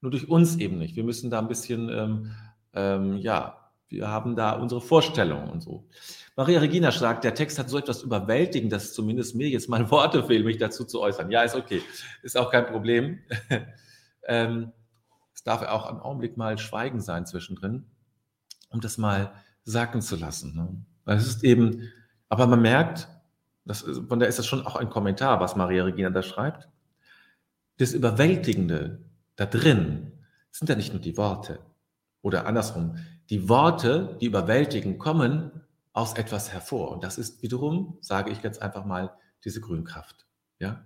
Nur 0.00 0.10
durch 0.10 0.28
uns 0.28 0.56
eben 0.56 0.78
nicht. 0.78 0.96
Wir 0.96 1.04
müssen 1.04 1.30
da 1.30 1.38
ein 1.38 1.48
bisschen, 1.48 1.88
ähm, 1.88 2.32
ähm, 2.72 3.16
ja, 3.18 3.63
wir 3.88 4.08
haben 4.08 4.36
da 4.36 4.52
unsere 4.52 4.80
Vorstellungen 4.80 5.48
und 5.48 5.60
so. 5.60 5.86
Maria 6.36 6.60
Regina 6.60 6.90
sagt, 6.90 7.24
der 7.24 7.34
Text 7.34 7.58
hat 7.58 7.68
so 7.68 7.78
etwas 7.78 8.02
überwältigend, 8.02 8.72
dass 8.72 8.92
zumindest 8.92 9.36
mir 9.36 9.48
jetzt 9.48 9.68
mal 9.68 9.90
Worte 9.90 10.24
fehlen, 10.24 10.44
mich 10.44 10.58
dazu 10.58 10.84
zu 10.84 11.00
äußern. 11.00 11.30
Ja, 11.30 11.42
ist 11.42 11.54
okay. 11.54 11.82
Ist 12.22 12.36
auch 12.36 12.50
kein 12.50 12.66
Problem. 12.66 13.20
ähm, 14.24 14.72
es 15.32 15.44
darf 15.44 15.62
auch 15.62 15.86
einen 15.86 16.00
Augenblick 16.00 16.36
mal 16.36 16.58
Schweigen 16.58 17.00
sein 17.00 17.26
zwischendrin, 17.26 17.86
um 18.70 18.80
das 18.80 18.98
mal 18.98 19.32
sacken 19.64 20.02
zu 20.02 20.16
lassen. 20.16 20.56
Ne? 20.56 21.14
Es 21.14 21.26
ist 21.26 21.44
eben, 21.44 21.92
aber 22.28 22.46
man 22.46 22.62
merkt, 22.62 23.08
das, 23.64 23.82
von 24.08 24.18
der 24.18 24.28
ist 24.28 24.38
das 24.38 24.46
schon 24.46 24.66
auch 24.66 24.76
ein 24.76 24.90
Kommentar, 24.90 25.40
was 25.40 25.56
Maria 25.56 25.84
Regina 25.84 26.10
da 26.10 26.22
schreibt. 26.22 26.68
Das 27.78 27.92
Überwältigende 27.92 29.04
da 29.36 29.46
drin 29.46 30.12
sind 30.50 30.68
ja 30.68 30.76
nicht 30.76 30.92
nur 30.92 31.02
die 31.02 31.16
Worte 31.16 31.60
oder 32.22 32.46
andersrum, 32.46 32.96
die 33.30 33.48
Worte, 33.48 34.16
die 34.20 34.26
überwältigen, 34.26 34.98
kommen 34.98 35.62
aus 35.92 36.14
etwas 36.14 36.52
hervor. 36.52 36.90
Und 36.90 37.04
das 37.04 37.18
ist 37.18 37.42
wiederum, 37.42 37.98
sage 38.00 38.30
ich 38.30 38.42
ganz 38.42 38.58
einfach 38.58 38.84
mal, 38.84 39.14
diese 39.44 39.60
Grünkraft. 39.60 40.26
Ja? 40.58 40.84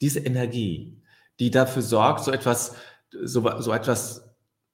Diese 0.00 0.20
Energie, 0.20 1.00
die 1.38 1.50
dafür 1.50 1.82
sorgt, 1.82 2.24
so 2.24 2.32
etwas, 2.32 2.74
so, 3.10 3.60
so 3.60 3.72
etwas, 3.72 4.28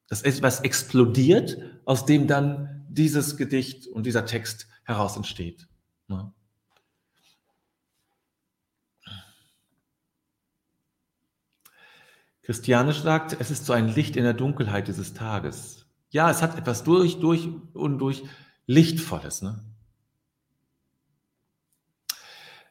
dass 0.09 0.23
etwas 0.23 0.61
explodiert, 0.61 1.59
aus 1.85 2.07
dem 2.07 2.27
dann 2.27 2.87
dieses 2.89 3.37
Gedicht 3.37 3.87
und 3.87 4.07
dieser 4.07 4.27
Text 4.27 4.67
heraus 4.85 5.17
entsteht. 5.17 5.67
Ne? 6.09 6.33
Christianisch 12.43 13.01
sagt, 13.01 13.37
es 13.41 13.51
ist 13.51 13.65
so 13.65 13.73
ein 13.73 13.89
Licht 13.89 14.17
in 14.17 14.25
der 14.25 14.35
Dunkelheit 14.35 14.87
dieses 14.87 15.15
Tages. 15.15 15.84
Ja, 16.15 16.31
es 16.31 16.43
hat 16.43 16.57
etwas 16.57 16.85
durch, 16.85 17.19
durch 17.19 17.49
und 17.73 17.99
durch 17.99 18.23
Lichtvolles. 18.67 19.43
Ne? 19.43 19.59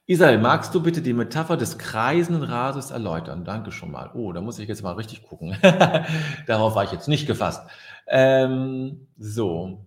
Isabel, 0.05 0.37
magst 0.37 0.73
du 0.73 0.81
bitte 0.81 1.01
die 1.01 1.11
Metapher 1.11 1.57
des 1.57 1.77
kreisenden 1.77 2.43
Rades 2.43 2.91
erläutern? 2.91 3.43
Danke 3.43 3.73
schon 3.73 3.91
mal. 3.91 4.11
Oh, 4.13 4.31
da 4.31 4.39
muss 4.39 4.59
ich 4.59 4.69
jetzt 4.69 4.81
mal 4.81 4.93
richtig 4.93 5.23
gucken. 5.23 5.57
Darauf 6.47 6.75
war 6.75 6.85
ich 6.85 6.93
jetzt 6.93 7.09
nicht 7.09 7.27
gefasst. 7.27 7.69
Ähm, 8.07 9.07
so. 9.17 9.85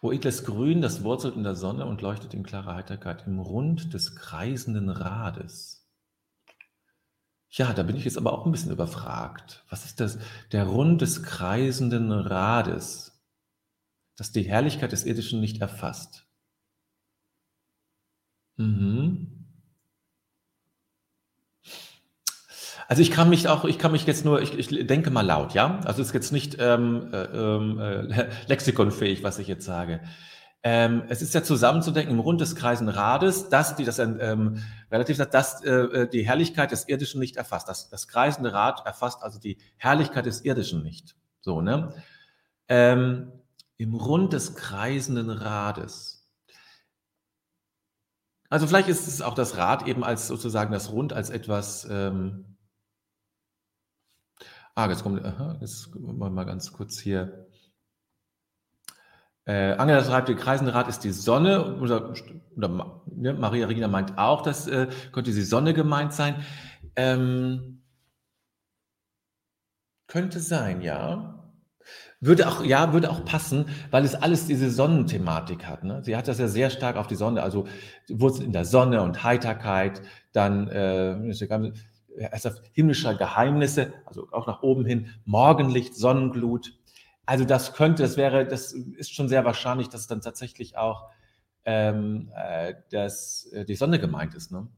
Wo 0.00 0.10
edles 0.10 0.44
Grün, 0.44 0.80
das 0.80 1.04
wurzelt 1.04 1.36
in 1.36 1.42
der 1.42 1.54
Sonne 1.54 1.84
und 1.84 2.00
leuchtet 2.00 2.32
in 2.32 2.44
klarer 2.44 2.76
Heiterkeit 2.76 3.26
im 3.26 3.38
Rund 3.40 3.92
des 3.92 4.16
kreisenden 4.16 4.88
Rades. 4.88 5.81
Ja, 7.54 7.74
da 7.74 7.82
bin 7.82 7.96
ich 7.96 8.04
jetzt 8.04 8.16
aber 8.16 8.32
auch 8.32 8.46
ein 8.46 8.52
bisschen 8.52 8.72
überfragt. 8.72 9.62
Was 9.68 9.84
ist 9.84 10.00
das? 10.00 10.18
Der 10.52 10.64
Rund 10.64 11.02
des 11.02 11.22
kreisenden 11.22 12.10
Rades, 12.10 13.22
das 14.16 14.32
die 14.32 14.42
Herrlichkeit 14.44 14.92
des 14.92 15.04
Irdischen 15.04 15.40
nicht 15.40 15.60
erfasst. 15.60 16.26
Mhm. 18.56 19.38
Also 22.88 23.02
ich 23.02 23.10
kann 23.10 23.28
mich 23.28 23.48
auch, 23.48 23.66
ich 23.66 23.78
kann 23.78 23.92
mich 23.92 24.06
jetzt 24.06 24.24
nur, 24.24 24.40
ich, 24.40 24.58
ich 24.58 24.86
denke 24.86 25.10
mal 25.10 25.20
laut, 25.20 25.52
ja? 25.52 25.78
Also 25.84 26.00
es 26.00 26.08
ist 26.08 26.14
jetzt 26.14 26.32
nicht 26.32 26.56
ähm, 26.58 27.12
äh, 27.12 27.24
ähm, 27.24 27.78
äh, 27.78 28.30
lexikonfähig, 28.48 29.22
was 29.22 29.38
ich 29.38 29.46
jetzt 29.46 29.66
sage. 29.66 30.00
Ähm, 30.64 31.02
es 31.08 31.22
ist 31.22 31.34
ja 31.34 31.42
zusammenzudenken 31.42 32.14
im 32.14 32.20
Rund 32.20 32.40
des 32.40 32.54
kreisen 32.54 32.88
Rades, 32.88 33.48
dass 33.48 33.74
die 33.74 33.84
das 33.84 33.98
ähm, 33.98 34.62
relativ 34.92 35.18
dass 35.18 35.62
äh, 35.64 35.70
äh, 35.70 36.08
die 36.08 36.24
Herrlichkeit 36.24 36.70
des 36.70 36.88
Irdischen 36.88 37.18
nicht 37.18 37.36
erfasst. 37.36 37.68
Das, 37.68 37.88
das 37.88 38.06
kreisende 38.06 38.52
Rad 38.52 38.86
erfasst 38.86 39.24
also 39.24 39.40
die 39.40 39.58
Herrlichkeit 39.76 40.26
des 40.26 40.44
Irdischen 40.44 40.84
nicht. 40.84 41.16
So, 41.40 41.60
ne? 41.60 41.92
Ähm, 42.68 43.32
Im 43.76 43.94
Rund 43.94 44.32
des 44.32 44.54
kreisenden 44.54 45.30
Rades. 45.30 46.30
Also 48.48 48.68
vielleicht 48.68 48.88
ist 48.88 49.08
es 49.08 49.20
auch 49.20 49.34
das 49.34 49.56
Rad 49.56 49.88
eben 49.88 50.04
als 50.04 50.28
sozusagen 50.28 50.72
das 50.72 50.92
Rund 50.92 51.12
als 51.12 51.30
etwas. 51.30 51.88
Ähm 51.90 52.56
ah, 54.76 54.88
jetzt 54.88 55.02
kommt, 55.02 55.24
aha, 55.24 55.56
jetzt 55.60 55.92
wollen 55.94 56.18
wir 56.18 56.30
mal 56.30 56.44
ganz 56.44 56.72
kurz 56.72 57.00
hier. 57.00 57.48
Äh, 59.44 59.72
Angela 59.72 60.04
schreibt, 60.04 60.28
der 60.28 60.36
kreisende 60.36 60.74
Rad 60.74 60.88
ist 60.88 61.00
die 61.00 61.10
Sonne. 61.10 61.76
Oder, 61.76 62.12
oder 62.56 63.02
ne, 63.06 63.34
Maria 63.34 63.66
Regina 63.66 63.88
meint 63.88 64.18
auch, 64.18 64.42
das 64.42 64.68
äh, 64.68 64.88
könnte 65.12 65.32
die 65.32 65.42
Sonne 65.42 65.74
gemeint 65.74 66.12
sein. 66.12 66.36
Ähm, 66.96 67.82
könnte 70.06 70.40
sein, 70.40 70.82
ja. 70.82 71.38
Würde 72.20 72.48
auch, 72.48 72.62
ja, 72.62 72.92
würde 72.92 73.10
auch 73.10 73.24
passen, 73.24 73.66
weil 73.90 74.04
es 74.04 74.14
alles 74.14 74.46
diese 74.46 74.70
Sonnenthematik 74.70 75.66
hat. 75.66 75.82
Ne? 75.82 76.04
Sie 76.04 76.16
hat 76.16 76.28
das 76.28 76.38
ja 76.38 76.46
sehr 76.46 76.70
stark 76.70 76.96
auf 76.96 77.08
die 77.08 77.16
Sonne, 77.16 77.42
also 77.42 77.66
Wurzel 78.08 78.44
in 78.44 78.52
der 78.52 78.64
Sonne 78.64 79.02
und 79.02 79.24
Heiterkeit, 79.24 80.02
dann 80.32 80.68
äh, 80.68 81.34
himmlischer 82.74 83.14
Geheimnisse, 83.16 83.92
also 84.06 84.28
auch 84.30 84.46
nach 84.46 84.62
oben 84.62 84.84
hin, 84.84 85.08
Morgenlicht, 85.24 85.96
Sonnenglut. 85.96 86.78
Also 87.26 87.44
das 87.44 87.74
könnte, 87.74 88.02
das 88.02 88.16
wäre, 88.16 88.46
das 88.46 88.72
ist 88.72 89.14
schon 89.14 89.28
sehr 89.28 89.44
wahrscheinlich, 89.44 89.88
dass 89.88 90.06
dann 90.06 90.20
tatsächlich 90.20 90.76
auch 90.76 91.08
ähm, 91.64 92.30
äh, 92.34 92.74
dass, 92.90 93.46
äh, 93.52 93.64
die 93.64 93.74
Sonne 93.74 93.98
gemeint 94.00 94.34
ist. 94.34 94.50
Ne? 94.50 94.68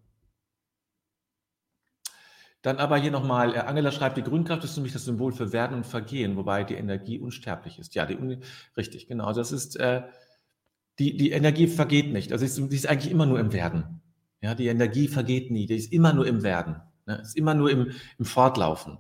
Dann 2.62 2.78
aber 2.78 2.96
hier 2.98 3.10
nochmal, 3.10 3.54
äh, 3.54 3.58
Angela 3.58 3.90
schreibt, 3.90 4.16
die 4.16 4.22
Grünkraft 4.22 4.64
ist 4.64 4.76
mich 4.78 4.92
das 4.92 5.04
Symbol 5.04 5.32
für 5.32 5.52
Werden 5.52 5.76
und 5.76 5.86
Vergehen, 5.86 6.36
wobei 6.36 6.64
die 6.64 6.74
Energie 6.74 7.18
unsterblich 7.18 7.78
ist. 7.78 7.94
Ja, 7.94 8.06
die, 8.06 8.38
richtig, 8.76 9.06
genau. 9.06 9.32
Das 9.32 9.52
ist, 9.52 9.76
äh, 9.76 10.02
die, 10.98 11.16
die 11.16 11.30
Energie 11.30 11.66
vergeht 11.66 12.12
nicht. 12.12 12.32
Also 12.32 12.44
ist, 12.44 12.56
die 12.56 12.76
ist 12.76 12.86
eigentlich 12.86 13.10
immer 13.10 13.26
nur 13.26 13.40
im 13.40 13.52
Werden. 13.52 14.02
Ja, 14.40 14.54
die 14.54 14.66
Energie 14.66 15.08
vergeht 15.08 15.50
nie, 15.50 15.66
die 15.66 15.76
ist 15.76 15.92
immer 15.92 16.12
nur 16.12 16.26
im 16.26 16.42
Werden. 16.42 16.76
Ne? 17.06 17.16
Ist 17.16 17.36
immer 17.36 17.54
nur 17.54 17.70
im, 17.70 17.92
im 18.18 18.24
Fortlaufen. 18.24 18.98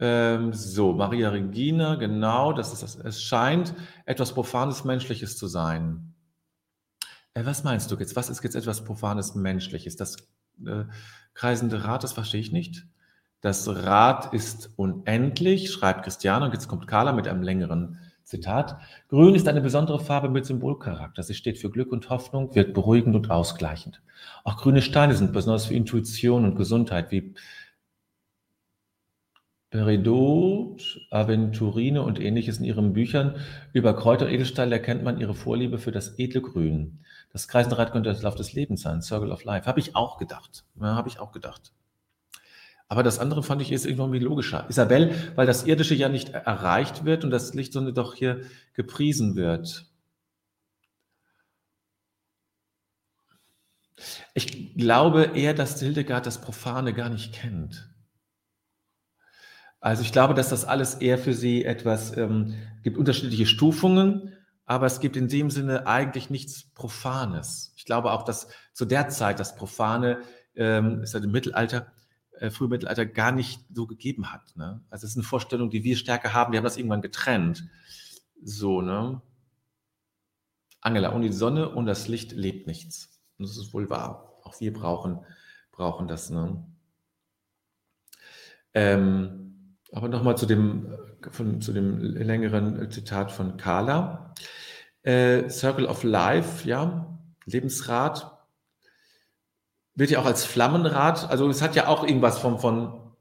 Ähm, 0.00 0.54
so, 0.54 0.94
Maria 0.94 1.28
Regina, 1.28 1.96
genau, 1.96 2.54
das 2.54 2.72
ist 2.72 2.82
das. 2.82 2.96
Es 2.96 3.22
scheint 3.22 3.74
etwas 4.06 4.32
Profanes 4.32 4.84
Menschliches 4.84 5.36
zu 5.36 5.46
sein. 5.46 6.14
Äh, 7.34 7.44
was 7.44 7.64
meinst 7.64 7.90
du 7.90 7.96
jetzt? 7.96 8.16
Was 8.16 8.30
ist 8.30 8.42
jetzt 8.42 8.56
etwas 8.56 8.82
Profanes 8.82 9.34
Menschliches? 9.34 9.96
Das 9.96 10.16
äh, 10.66 10.84
kreisende 11.34 11.84
Rad, 11.84 12.02
das 12.02 12.12
verstehe 12.12 12.40
ich 12.40 12.50
nicht. 12.50 12.86
Das 13.42 13.68
Rad 13.68 14.32
ist 14.32 14.70
unendlich, 14.76 15.70
schreibt 15.70 16.04
Christiane, 16.04 16.46
und 16.46 16.52
jetzt 16.52 16.68
kommt 16.68 16.86
Carla 16.86 17.12
mit 17.12 17.28
einem 17.28 17.42
längeren 17.42 17.98
Zitat. 18.24 18.78
Grün 19.08 19.34
ist 19.34 19.48
eine 19.48 19.60
besondere 19.60 19.98
Farbe 19.98 20.28
mit 20.28 20.46
Symbolcharakter. 20.46 21.22
Sie 21.22 21.34
steht 21.34 21.58
für 21.58 21.70
Glück 21.70 21.92
und 21.92 22.08
Hoffnung, 22.08 22.54
wirkt 22.54 22.74
beruhigend 22.74 23.16
und 23.16 23.30
ausgleichend. 23.30 24.02
Auch 24.44 24.56
grüne 24.56 24.82
Steine 24.82 25.14
sind 25.14 25.32
besonders 25.32 25.66
für 25.66 25.74
Intuition 25.74 26.44
und 26.44 26.54
Gesundheit, 26.54 27.10
wie 27.10 27.34
Peridot, 29.70 31.06
Aventurine 31.10 32.02
und 32.02 32.20
ähnliches 32.20 32.58
in 32.58 32.64
ihren 32.64 32.92
Büchern. 32.92 33.36
Über 33.72 33.94
Kräuter 33.94 34.28
und 34.28 34.72
erkennt 34.72 35.04
man 35.04 35.20
ihre 35.20 35.34
Vorliebe 35.34 35.78
für 35.78 35.92
das 35.92 36.18
edle 36.18 36.42
Grün. 36.42 37.04
Das 37.32 37.46
Kreisenrad 37.46 37.92
könnte 37.92 38.10
das 38.10 38.22
Lauf 38.22 38.34
des 38.34 38.52
Lebens 38.52 38.82
sein, 38.82 39.00
Circle 39.00 39.30
of 39.30 39.44
Life. 39.44 39.66
Habe 39.66 39.78
ich 39.78 39.94
auch 39.94 40.18
gedacht. 40.18 40.64
Ja, 40.80 40.96
Habe 40.96 41.08
ich 41.08 41.20
auch 41.20 41.30
gedacht. 41.30 41.72
Aber 42.88 43.04
das 43.04 43.20
andere 43.20 43.44
fand 43.44 43.62
ich 43.62 43.70
jetzt 43.70 43.86
irgendwie 43.86 44.18
logischer. 44.18 44.68
Isabel, 44.68 45.14
weil 45.36 45.46
das 45.46 45.64
Irdische 45.64 45.94
ja 45.94 46.08
nicht 46.08 46.30
erreicht 46.30 47.04
wird 47.04 47.22
und 47.22 47.30
das 47.30 47.54
Licht, 47.54 47.72
sondern 47.72 47.94
doch 47.94 48.14
hier 48.14 48.40
gepriesen 48.74 49.36
wird. 49.36 49.86
Ich 54.34 54.74
glaube 54.74 55.30
eher, 55.34 55.54
dass 55.54 55.78
Hildegard 55.78 56.26
das 56.26 56.40
Profane 56.40 56.92
gar 56.92 57.10
nicht 57.10 57.32
kennt. 57.32 57.89
Also 59.80 60.02
ich 60.02 60.12
glaube, 60.12 60.34
dass 60.34 60.50
das 60.50 60.64
alles 60.64 60.94
eher 60.94 61.18
für 61.18 61.34
sie 61.34 61.64
etwas 61.64 62.16
ähm, 62.16 62.54
gibt 62.82 62.98
unterschiedliche 62.98 63.46
Stufungen 63.46 64.32
aber 64.70 64.86
es 64.86 65.00
gibt 65.00 65.16
in 65.16 65.26
dem 65.26 65.50
Sinne 65.50 65.88
eigentlich 65.88 66.30
nichts 66.30 66.62
Profanes. 66.74 67.72
Ich 67.74 67.84
glaube 67.84 68.12
auch, 68.12 68.22
dass 68.22 68.46
zu 68.72 68.84
der 68.84 69.08
Zeit 69.08 69.40
das 69.40 69.56
Profane, 69.56 70.20
ähm, 70.54 71.02
ist 71.02 71.12
ja 71.12 71.18
im 71.18 71.32
Mittelalter, 71.32 71.92
äh, 72.38 72.50
Frühmittelalter 72.50 73.04
gar 73.04 73.32
nicht 73.32 73.62
so 73.74 73.88
gegeben 73.88 74.30
hat. 74.32 74.54
Ne? 74.54 74.80
Also 74.88 75.06
es 75.06 75.14
ist 75.14 75.16
eine 75.16 75.24
Vorstellung, 75.24 75.70
die 75.70 75.82
wir 75.82 75.96
stärker 75.96 76.34
haben. 76.34 76.52
Die 76.52 76.58
haben 76.58 76.62
das 76.62 76.76
irgendwann 76.76 77.02
getrennt. 77.02 77.64
So, 78.44 78.80
ne? 78.80 79.20
Angela, 80.80 81.16
ohne 81.16 81.26
die 81.26 81.32
Sonne 81.32 81.68
und 81.68 81.86
das 81.86 82.06
Licht 82.06 82.30
lebt 82.30 82.68
nichts. 82.68 83.20
Und 83.38 83.48
das 83.48 83.56
ist 83.56 83.74
wohl 83.74 83.90
wahr. 83.90 84.38
Auch 84.44 84.60
wir 84.60 84.72
brauchen, 84.72 85.18
brauchen 85.72 86.06
das. 86.06 86.30
Ne? 86.30 86.64
Ähm, 88.72 89.39
aber 89.92 90.08
nochmal 90.08 90.36
zu 90.36 90.46
dem, 90.46 90.86
von, 91.30 91.60
zu 91.60 91.72
dem 91.72 91.98
längeren 91.98 92.90
Zitat 92.90 93.32
von 93.32 93.56
Carla. 93.56 94.34
Äh, 95.02 95.48
Circle 95.48 95.86
of 95.86 96.02
Life, 96.04 96.68
ja, 96.68 97.18
Lebensrad, 97.46 98.38
wird 99.94 100.10
ja 100.10 100.20
auch 100.20 100.26
als 100.26 100.44
Flammenrad, 100.44 101.28
also 101.30 101.48
es 101.48 101.62
hat 101.62 101.74
ja 101.74 101.88
auch 101.88 102.04
irgendwas 102.04 102.38
von, 102.38 102.58
von, 102.58 103.12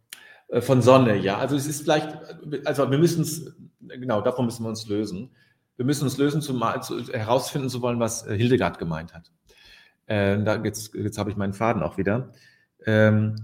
äh, 0.49 0.61
von 0.61 0.81
Sonne, 0.81 1.15
ja. 1.17 1.37
Also 1.37 1.55
es 1.55 1.67
ist 1.67 1.81
vielleicht, 1.81 2.17
also 2.65 2.89
wir 2.91 2.97
müssen 2.97 3.21
es, 3.21 3.53
genau, 3.79 4.21
davon 4.21 4.45
müssen 4.45 4.63
wir 4.63 4.69
uns 4.69 4.87
lösen. 4.87 5.31
Wir 5.77 5.85
müssen 5.85 6.03
uns 6.03 6.17
lösen, 6.17 6.41
zum, 6.41 6.61
zu, 6.81 7.01
herausfinden 7.13 7.69
zu 7.69 7.81
wollen, 7.81 7.99
was 7.99 8.27
äh, 8.27 8.35
Hildegard 8.35 8.79
gemeint 8.79 9.13
hat. 9.13 9.31
Äh, 10.07 10.43
da, 10.43 10.61
jetzt 10.63 10.93
jetzt 10.93 11.17
habe 11.17 11.31
ich 11.31 11.37
meinen 11.37 11.53
Faden 11.53 11.81
auch 11.81 11.97
wieder. 11.97 12.33
Ähm, 12.85 13.35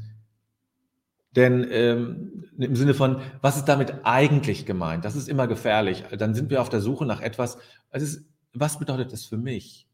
denn 1.36 1.68
ähm, 1.70 2.46
im 2.58 2.76
Sinne 2.76 2.94
von, 2.94 3.22
was 3.42 3.58
ist 3.58 3.66
damit 3.66 3.94
eigentlich 4.04 4.66
gemeint? 4.66 5.04
Das 5.04 5.16
ist 5.16 5.28
immer 5.28 5.48
gefährlich. 5.48 6.04
Dann 6.18 6.34
sind 6.34 6.50
wir 6.50 6.62
auf 6.62 6.70
der 6.70 6.82
Suche 6.82 7.06
nach 7.06 7.22
etwas. 7.22 7.58
Ist, 7.92 8.26
was 8.54 8.80
bedeutet 8.80 9.12
das 9.12 9.26
für 9.26 9.38
mich? 9.38 9.88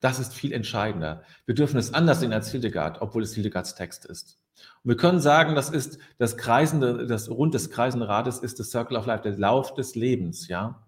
Das 0.00 0.18
ist 0.18 0.34
viel 0.34 0.52
entscheidender. 0.52 1.22
Wir 1.46 1.54
dürfen 1.54 1.78
es 1.78 1.94
anders 1.94 2.20
sehen 2.20 2.32
als 2.32 2.50
Hildegard, 2.50 3.00
obwohl 3.00 3.22
es 3.22 3.34
Hildegards 3.34 3.74
Text 3.74 4.04
ist. 4.04 4.38
Und 4.84 4.90
wir 4.90 4.96
können 4.96 5.20
sagen, 5.20 5.54
das 5.54 5.70
ist 5.70 5.98
das 6.18 6.36
kreisende, 6.36 7.06
das 7.06 7.30
Rund 7.30 7.54
des 7.54 7.70
kreisenden 7.70 8.08
Rades 8.08 8.38
ist 8.38 8.60
das 8.60 8.70
Circle 8.70 8.96
of 8.96 9.06
Life, 9.06 9.22
der 9.22 9.38
Lauf 9.38 9.74
des 9.74 9.94
Lebens, 9.94 10.48
ja. 10.48 10.84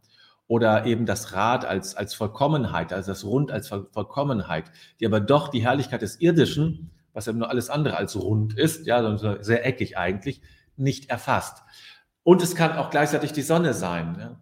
Oder 0.47 0.85
eben 0.85 1.07
das 1.07 1.33
Rad 1.33 1.65
als, 1.65 1.95
als 1.95 2.15
Vollkommenheit, 2.15 2.93
also 2.93 3.13
das 3.13 3.25
Rund 3.25 3.53
als 3.53 3.69
Vollkommenheit, 3.69 4.65
die 4.99 5.07
aber 5.07 5.21
doch 5.21 5.49
die 5.49 5.63
Herrlichkeit 5.63 6.03
des 6.03 6.21
Irdischen 6.21 6.91
was 7.21 7.27
ja 7.27 7.35
nur 7.35 7.51
alles 7.51 7.69
andere 7.69 7.99
als 7.99 8.17
rund 8.17 8.57
ist, 8.57 8.87
ja, 8.87 9.03
sondern 9.03 9.45
sehr 9.45 9.67
eckig 9.67 9.99
eigentlich, 9.99 10.41
nicht 10.77 11.11
erfasst. 11.11 11.63
Und 12.23 12.43
es 12.43 12.55
kann 12.55 12.79
auch 12.79 12.89
gleichzeitig 12.89 13.33
die 13.33 13.43
Sonne 13.43 13.75
sein. 13.75 14.17
Ja. 14.19 14.41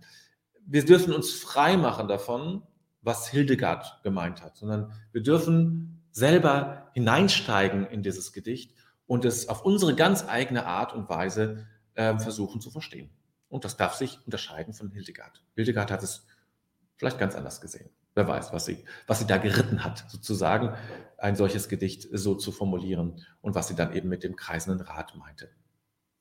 Wir 0.65 0.85
dürfen 0.85 1.13
uns 1.13 1.33
frei 1.33 1.77
machen 1.77 2.07
davon, 2.07 2.63
was 3.03 3.29
Hildegard 3.29 4.01
gemeint 4.05 4.45
hat, 4.45 4.57
sondern 4.57 4.93
wir 5.11 5.25
dürfen 5.25 6.05
selber 6.13 6.89
hineinsteigen 6.95 7.85
in 7.85 8.05
dieses 8.05 8.33
Gedicht 8.33 8.77
und 9.07 9.25
es 9.25 9.49
auf 9.49 9.65
unsere 9.65 9.97
ganz 9.97 10.29
eigene 10.29 10.65
Art 10.65 10.95
und 10.95 11.09
Weise 11.09 11.67
äh, 11.95 12.17
versuchen 12.17 12.61
zu 12.61 12.71
verstehen. 12.71 13.11
Und 13.49 13.65
das 13.65 13.77
darf 13.77 13.95
sich 13.95 14.21
unterscheiden 14.25 14.73
von 14.73 14.93
Hildegard. 14.93 15.43
Hildegard 15.57 15.91
hat 15.91 16.05
es 16.05 16.27
vielleicht 16.95 17.19
ganz 17.19 17.35
anders 17.35 17.61
gesehen. 17.61 17.91
Wer 18.15 18.29
weiß, 18.29 18.53
was 18.53 18.67
sie, 18.67 18.85
was 19.09 19.19
sie 19.19 19.27
da 19.27 19.39
geritten 19.39 19.83
hat, 19.83 20.05
sozusagen, 20.09 20.77
ein 21.19 21.37
solches 21.37 21.69
Gedicht 21.69 22.09
so 22.13 22.35
zu 22.35 22.53
formulieren 22.53 23.25
und 23.41 23.55
was 23.55 23.69
sie 23.69 23.75
dann 23.75 23.93
eben 23.93 24.09
mit 24.09 24.25
dem 24.25 24.37
kreisenden 24.37 24.81
Rad 24.81 25.17
meinte. 25.17 25.51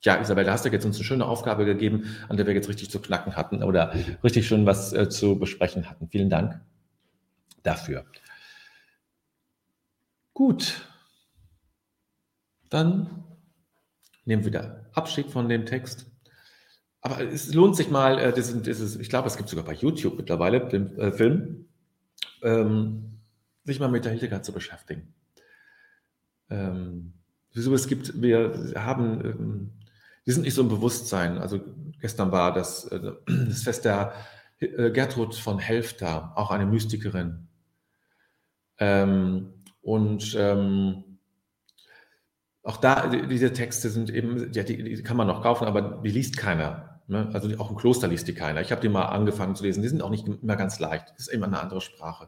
Ja, 0.02 0.20
Isabel, 0.20 0.44
da 0.44 0.52
hast 0.52 0.66
du 0.66 0.70
jetzt 0.70 0.86
uns 0.86 0.98
eine 0.98 1.06
schöne 1.06 1.26
Aufgabe 1.26 1.66
gegeben, 1.66 2.16
an 2.30 2.38
der 2.38 2.46
wir 2.46 2.54
jetzt 2.54 2.70
richtig 2.70 2.90
zu 2.90 3.00
knacken 3.00 3.36
hatten 3.36 3.64
oder 3.64 3.94
richtig 4.24 4.48
schön 4.48 4.66
was 4.66 4.94
äh, 4.94 5.10
zu 5.10 5.40
besprechen 5.40 5.90
hatten. 5.90 6.08
Vielen 6.10 6.30
Dank 6.30 6.62
dafür. 7.64 8.06
Gut, 10.34 10.88
dann 12.70 13.24
nehmen 14.26 14.44
wir 14.44 14.52
wieder 14.52 14.86
Abschied 14.94 15.32
von 15.32 15.50
dem 15.50 15.66
Text. 15.66 16.06
Aber 17.02 17.22
es 17.22 17.54
lohnt 17.54 17.76
sich 17.76 17.90
mal, 17.90 18.20
äh, 18.20 18.34
das, 18.34 18.62
das 18.62 18.96
ich 18.98 19.10
glaube, 19.10 19.28
es 19.28 19.38
gibt 19.38 19.50
sogar 19.50 19.66
bei 19.66 19.74
YouTube 19.74 20.18
mittlerweile 20.18 20.68
den 20.68 20.98
äh, 21.00 21.12
Film, 21.12 21.68
ähm, 22.44 23.17
sich 23.68 23.80
mal 23.80 23.90
mit 23.90 24.06
der 24.06 24.12
Hildegard 24.12 24.46
zu 24.46 24.54
beschäftigen. 24.54 25.14
Ähm, 26.50 27.14
wieso 27.54 27.74
es 27.74 27.88
gibt, 27.88 28.22
wir 28.22 28.74
haben, 28.76 29.26
ähm, 29.26 29.72
wir 30.24 30.34
sind 30.34 30.44
nicht 30.44 30.54
so 30.54 30.62
im 30.62 30.70
Bewusstsein. 30.70 31.38
Also 31.38 31.60
gestern 32.00 32.32
war 32.32 32.54
das, 32.54 32.86
äh, 32.86 33.14
das 33.48 33.64
Fest 33.64 33.86
der 33.86 34.14
äh, 34.60 34.92
Gertrud 34.92 35.36
von 35.36 35.60
Helfta, 35.60 36.34
auch 36.36 36.52
eine 36.52 36.66
Mystikerin. 36.66 37.48
Ähm, 38.80 39.54
und 39.82 40.36
ähm, 40.38 41.04
auch 42.64 42.78
da, 42.78 43.08
diese 43.08 43.54
Texte 43.54 43.90
sind 43.90 44.10
eben, 44.10 44.52
ja, 44.54 44.64
die, 44.64 44.84
die, 44.84 45.04
kann 45.04 45.18
man 45.18 45.28
noch 45.28 45.42
kaufen, 45.42 45.68
aber 45.68 46.02
die 46.04 46.10
liest 46.10 46.38
keiner. 46.38 47.02
Ne? 47.08 47.30
Also 47.34 47.50
auch 47.60 47.70
im 47.70 47.78
Kloster 47.78 48.08
liest 48.08 48.28
die 48.28 48.34
keiner. 48.34 48.62
Ich 48.62 48.72
habe 48.72 48.82
die 48.82 48.90
mal 48.90 49.06
angefangen 49.06 49.56
zu 49.56 49.64
lesen. 49.64 49.82
Die 49.82 49.88
sind 49.88 50.02
auch 50.02 50.10
nicht 50.10 50.28
immer 50.28 50.58
ganz 50.58 50.80
leicht. 50.80 51.10
Das 51.12 51.28
ist 51.28 51.28
immer 51.30 51.48
eine 51.48 51.62
andere 51.62 51.80
Sprache. 51.80 52.28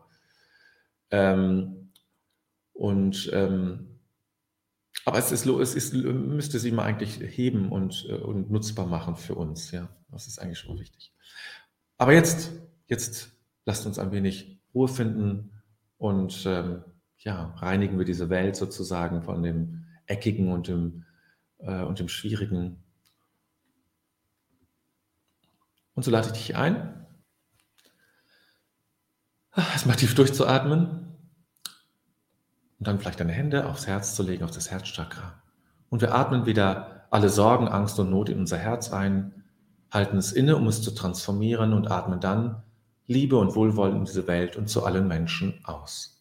Ähm, 1.12 1.92
und 2.74 3.30
ähm, 3.34 3.90
aber 5.06 5.18
es 5.18 5.32
ist, 5.32 5.46
es 5.46 5.76
ist, 5.76 5.94
müsste 5.94 6.60
sie 6.60 6.72
mal 6.72 6.84
eigentlich 6.84 7.20
heben 7.20 7.72
und, 7.72 8.06
äh, 8.10 8.14
und 8.14 8.52
nutzbar 8.52 8.86
machen 8.86 9.16
für 9.16 9.36
uns. 9.36 9.72
Ja, 9.72 9.90
das 10.12 10.28
ist 10.28 10.40
eigentlich 10.40 10.60
schon 10.60 10.80
wichtig. 10.80 11.14
Aber 11.98 12.14
jetzt, 12.14 12.52
jetzt 12.88 13.32
lasst 13.66 13.86
uns 13.86 13.98
ein 13.98 14.12
wenig 14.12 14.60
Ruhe 14.74 14.88
finden 14.88 15.52
und 15.98 16.44
ähm, 16.46 16.84
ja, 17.18 17.56
reinigen 17.58 17.98
wir 17.98 18.06
diese 18.06 18.30
Welt 18.30 18.56
sozusagen 18.56 19.24
von 19.24 19.44
dem 19.44 19.86
Eckigen 20.06 20.52
und 20.52 20.68
dem, 20.68 21.06
äh, 21.58 21.84
und 21.84 22.00
dem 22.00 22.08
Schwierigen. 22.08 22.84
Und 25.96 26.04
so 26.04 26.12
lade 26.12 26.28
ich 26.28 26.34
dich 26.34 26.56
ein, 26.56 26.99
erstmal 29.56 29.96
tief 29.96 30.16
durchzuatmen 30.16 31.08
und 32.80 32.88
dann 32.88 33.00
vielleicht 33.00 33.20
deine 33.20 33.34
Hände 33.34 33.68
aufs 33.68 33.88
Herz 33.88 34.16
zu 34.16 34.24
legen, 34.24 34.44
auf 34.44 34.52
das 34.52 34.72
Herzchakra. 34.72 35.42
Und 35.90 36.02
wir 36.02 36.14
atmen 36.14 36.46
wieder 36.46 37.08
alle 37.12 37.30
Sorgen, 37.30 37.68
Angst 37.68 38.00
und 38.00 38.10
Not 38.10 38.30
in 38.30 38.40
unser 38.40 38.58
Herz 38.58 38.92
ein, 38.92 39.44
halten 39.92 40.18
es 40.18 40.32
inne, 40.32 40.56
um 40.56 40.68
es 40.68 40.82
zu 40.82 40.92
transformieren 40.92 41.74
und 41.74 41.90
atmen 41.90 42.20
dann 42.20 42.64
Liebe 43.08 43.38
und 43.38 43.56
Wohlwollen 43.56 43.98
in 43.98 44.06
diese 44.06 44.28
Welt 44.28 44.56
und 44.56 44.70
zu 44.70 44.86
allen 44.86 45.08
Menschen 45.08 45.60
aus. 45.66 46.19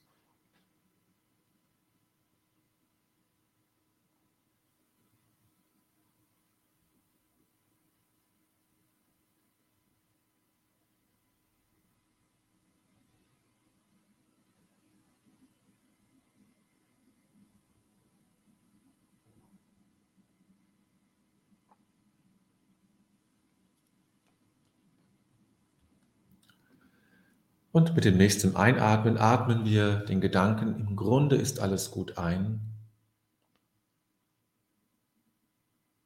Und 27.79 27.95
mit 27.95 28.05
dem 28.05 28.17
nächsten 28.17 28.57
Einatmen 28.57 29.19
atmen 29.19 29.65
wir 29.65 30.01
den 30.01 30.21
Gedanken, 30.21 30.75
im 30.81 30.97
Grunde 30.97 31.37
ist 31.37 31.61
alles 31.61 31.93
gut 31.93 32.19
ein. 32.19 32.59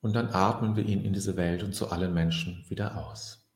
Und 0.02 0.14
dann 0.14 0.28
atmen 0.34 0.76
wir 0.76 0.84
ihn 0.84 1.02
in 1.02 1.14
diese 1.14 1.38
Welt 1.38 1.62
und 1.62 1.74
zu 1.74 1.90
allen 1.90 2.12
Menschen 2.12 2.62
wieder 2.68 2.98
aus. 2.98 3.48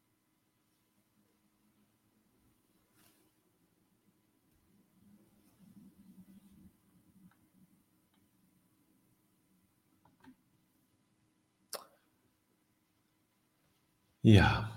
Ja. 14.23 14.76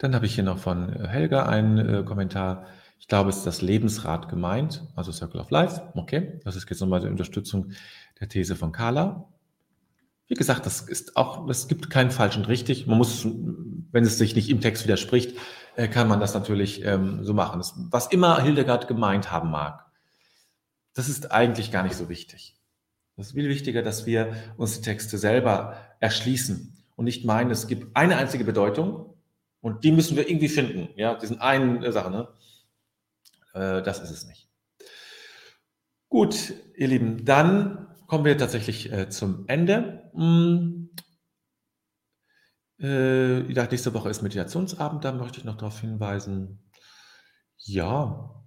Dann 0.00 0.14
habe 0.14 0.24
ich 0.24 0.34
hier 0.34 0.44
noch 0.44 0.58
von 0.58 0.88
äh, 0.94 1.06
Helga 1.08 1.44
einen 1.44 1.78
äh, 1.78 2.02
Kommentar. 2.04 2.66
Ich 2.98 3.06
glaube, 3.06 3.28
es 3.28 3.38
ist 3.38 3.46
das 3.46 3.60
Lebensrad 3.60 4.30
gemeint, 4.30 4.82
also 4.96 5.12
Circle 5.12 5.40
of 5.40 5.50
Life. 5.50 5.82
Okay, 5.94 6.40
das 6.42 6.56
ist 6.56 6.68
jetzt 6.68 6.80
nochmal 6.80 7.00
die 7.00 7.08
Unterstützung 7.08 7.72
der 8.18 8.28
These 8.28 8.56
von 8.56 8.72
Carla. 8.72 9.28
Wie 10.26 10.34
gesagt, 10.34 10.64
das 10.64 10.80
ist 10.80 11.16
auch, 11.16 11.46
es 11.50 11.68
gibt 11.68 11.90
keinen 11.90 12.10
falschen 12.10 12.46
richtig. 12.46 12.86
Man 12.86 12.96
muss, 12.96 13.26
wenn 13.26 14.04
es 14.04 14.16
sich 14.16 14.34
nicht 14.34 14.48
im 14.48 14.62
Text 14.62 14.84
widerspricht, 14.84 15.36
äh, 15.76 15.86
kann 15.86 16.08
man 16.08 16.18
das 16.18 16.32
natürlich 16.32 16.82
ähm, 16.84 17.22
so 17.22 17.34
machen. 17.34 17.58
Das, 17.58 17.74
was 17.90 18.06
immer 18.06 18.40
Hildegard 18.42 18.88
gemeint 18.88 19.30
haben 19.30 19.50
mag, 19.50 19.84
das 20.94 21.10
ist 21.10 21.30
eigentlich 21.30 21.72
gar 21.72 21.82
nicht 21.82 21.96
so 21.96 22.08
wichtig. 22.08 22.56
Es 23.16 23.28
ist 23.28 23.32
viel 23.34 23.50
wichtiger, 23.50 23.82
dass 23.82 24.06
wir 24.06 24.32
uns 24.56 24.76
die 24.76 24.82
Texte 24.82 25.18
selber 25.18 25.76
erschließen 25.98 26.74
und 26.96 27.04
nicht 27.04 27.26
meinen, 27.26 27.50
es 27.50 27.66
gibt 27.66 27.94
eine 27.94 28.16
einzige 28.16 28.44
Bedeutung 28.44 29.09
und 29.60 29.84
die 29.84 29.92
müssen 29.92 30.16
wir 30.16 30.28
irgendwie 30.28 30.48
finden, 30.48 30.88
ja, 30.96 31.14
diesen 31.14 31.40
einen 31.40 31.82
äh, 31.82 31.92
Sache, 31.92 32.10
ne? 32.10 32.28
Äh, 33.54 33.82
das 33.82 34.00
ist 34.00 34.10
es 34.10 34.26
nicht. 34.26 34.48
Gut, 36.08 36.52
ihr 36.76 36.88
Lieben, 36.88 37.24
dann 37.24 37.86
kommen 38.06 38.24
wir 38.24 38.36
tatsächlich 38.36 38.92
äh, 38.92 39.08
zum 39.08 39.44
Ende. 39.46 40.10
Hm. 40.14 40.90
Äh, 42.80 43.40
ich 43.42 43.54
dachte, 43.54 43.72
nächste 43.72 43.94
Woche 43.94 44.10
ist 44.10 44.22
Meditationsabend, 44.22 45.04
da 45.04 45.12
möchte 45.12 45.38
ich 45.38 45.44
noch 45.44 45.56
darauf 45.56 45.80
hinweisen. 45.80 46.58
Ja, 47.58 48.44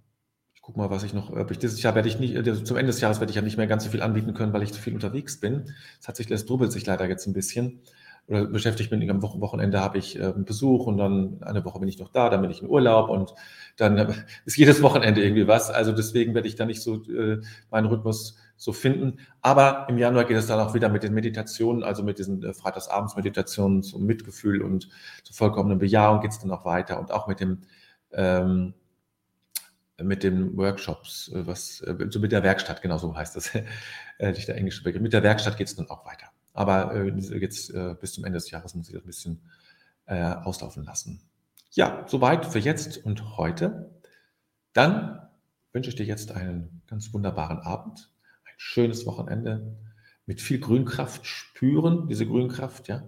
ich 0.54 0.60
gucke 0.60 0.78
mal, 0.78 0.90
was 0.90 1.04
ich 1.04 1.14
noch, 1.14 1.30
ob 1.30 1.50
ich 1.50 1.58
dieses 1.58 1.82
Jahr 1.82 1.94
werde 1.94 2.08
ich 2.08 2.18
nicht, 2.18 2.34
äh, 2.34 2.64
zum 2.64 2.76
Ende 2.76 2.90
des 2.92 3.00
Jahres 3.00 3.20
werde 3.20 3.30
ich 3.30 3.36
ja 3.36 3.42
nicht 3.42 3.56
mehr 3.56 3.66
ganz 3.66 3.84
so 3.84 3.90
viel 3.90 4.02
anbieten 4.02 4.34
können, 4.34 4.52
weil 4.52 4.62
ich 4.62 4.72
zu 4.72 4.80
viel 4.80 4.94
unterwegs 4.94 5.40
bin. 5.40 5.72
Es 6.00 6.08
hat 6.08 6.16
sich, 6.16 6.26
das 6.26 6.46
drubbelt 6.46 6.72
sich 6.72 6.84
leider 6.84 7.08
jetzt 7.08 7.26
ein 7.26 7.32
bisschen 7.32 7.80
oder 8.26 8.46
beschäftigt 8.46 8.90
bin. 8.90 9.08
Am 9.10 9.22
Wochenende 9.22 9.80
habe 9.80 9.98
ich 9.98 10.18
äh, 10.18 10.32
Besuch 10.36 10.86
und 10.86 10.96
dann 10.96 11.42
eine 11.42 11.64
Woche 11.64 11.78
bin 11.78 11.88
ich 11.88 11.98
noch 11.98 12.08
da, 12.08 12.30
dann 12.30 12.40
bin 12.40 12.50
ich 12.50 12.62
in 12.62 12.68
Urlaub 12.68 13.10
und 13.10 13.34
dann 13.76 13.98
äh, 13.98 14.14
ist 14.44 14.56
jedes 14.56 14.82
Wochenende 14.82 15.22
irgendwie 15.22 15.46
was. 15.46 15.70
Also 15.70 15.92
deswegen 15.92 16.34
werde 16.34 16.48
ich 16.48 16.56
da 16.56 16.64
nicht 16.64 16.82
so 16.82 17.02
äh, 17.04 17.40
meinen 17.70 17.86
Rhythmus 17.86 18.36
so 18.56 18.72
finden. 18.72 19.18
Aber 19.42 19.86
im 19.88 19.98
Januar 19.98 20.24
geht 20.24 20.36
es 20.36 20.46
dann 20.46 20.60
auch 20.60 20.74
wieder 20.74 20.88
mit 20.88 21.02
den 21.02 21.12
Meditationen, 21.12 21.82
also 21.82 22.02
mit 22.02 22.18
diesen 22.18 22.42
äh, 22.42 22.54
Freitagsabends-Meditationen 22.54 23.82
zum 23.82 24.06
Mitgefühl 24.06 24.62
und 24.62 24.88
zur 25.22 25.36
vollkommenen 25.36 25.78
Bejahung 25.78 26.20
geht 26.20 26.30
es 26.30 26.38
dann 26.38 26.50
auch 26.50 26.64
weiter 26.64 26.98
und 26.98 27.10
auch 27.12 27.26
mit 27.26 27.40
dem 27.40 27.62
ähm, 28.12 28.74
mit 30.02 30.24
den 30.24 30.56
Workshops, 30.56 31.30
äh, 31.32 31.46
was 31.46 31.80
äh, 31.82 31.94
so 32.10 32.20
mit 32.20 32.32
der 32.32 32.42
Werkstatt, 32.42 32.82
genau 32.82 32.98
so 32.98 33.14
heißt 33.14 33.36
das, 33.36 33.52
nicht 34.18 34.48
der 34.48 34.56
englische 34.56 34.82
Begriff. 34.82 35.02
Mit 35.02 35.12
der 35.12 35.22
Werkstatt 35.22 35.56
geht 35.56 35.66
es 35.68 35.76
dann 35.76 35.88
auch 35.90 36.06
weiter. 36.06 36.33
Aber 36.54 36.94
äh, 36.94 37.08
jetzt 37.38 37.70
äh, 37.70 37.94
bis 38.00 38.14
zum 38.14 38.24
Ende 38.24 38.38
des 38.38 38.50
Jahres 38.50 38.74
muss 38.74 38.88
ich 38.88 38.94
das 38.94 39.02
ein 39.02 39.06
bisschen 39.06 39.42
äh, 40.06 40.22
auslaufen 40.22 40.84
lassen. 40.84 41.20
Ja, 41.72 42.04
soweit 42.06 42.46
für 42.46 42.60
jetzt 42.60 43.04
und 43.04 43.36
heute. 43.36 43.90
Dann 44.72 45.20
wünsche 45.72 45.90
ich 45.90 45.96
dir 45.96 46.06
jetzt 46.06 46.32
einen 46.32 46.82
ganz 46.86 47.12
wunderbaren 47.12 47.58
Abend, 47.58 48.10
ein 48.44 48.54
schönes 48.56 49.04
Wochenende 49.06 49.76
mit 50.26 50.40
viel 50.40 50.58
Grünkraft 50.58 51.26
spüren, 51.26 52.08
diese 52.08 52.26
Grünkraft, 52.26 52.88
ja. 52.88 53.02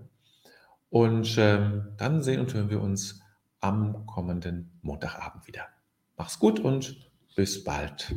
Und 0.90 1.36
ähm, 1.38 1.92
dann 1.96 2.22
sehen 2.22 2.40
und 2.40 2.52
hören 2.52 2.70
wir 2.70 2.80
uns 2.80 3.20
am 3.60 4.06
kommenden 4.06 4.78
Montagabend 4.82 5.46
wieder. 5.46 5.66
Mach's 6.16 6.38
gut 6.38 6.60
und 6.60 7.10
bis 7.36 7.64
bald. 7.64 8.14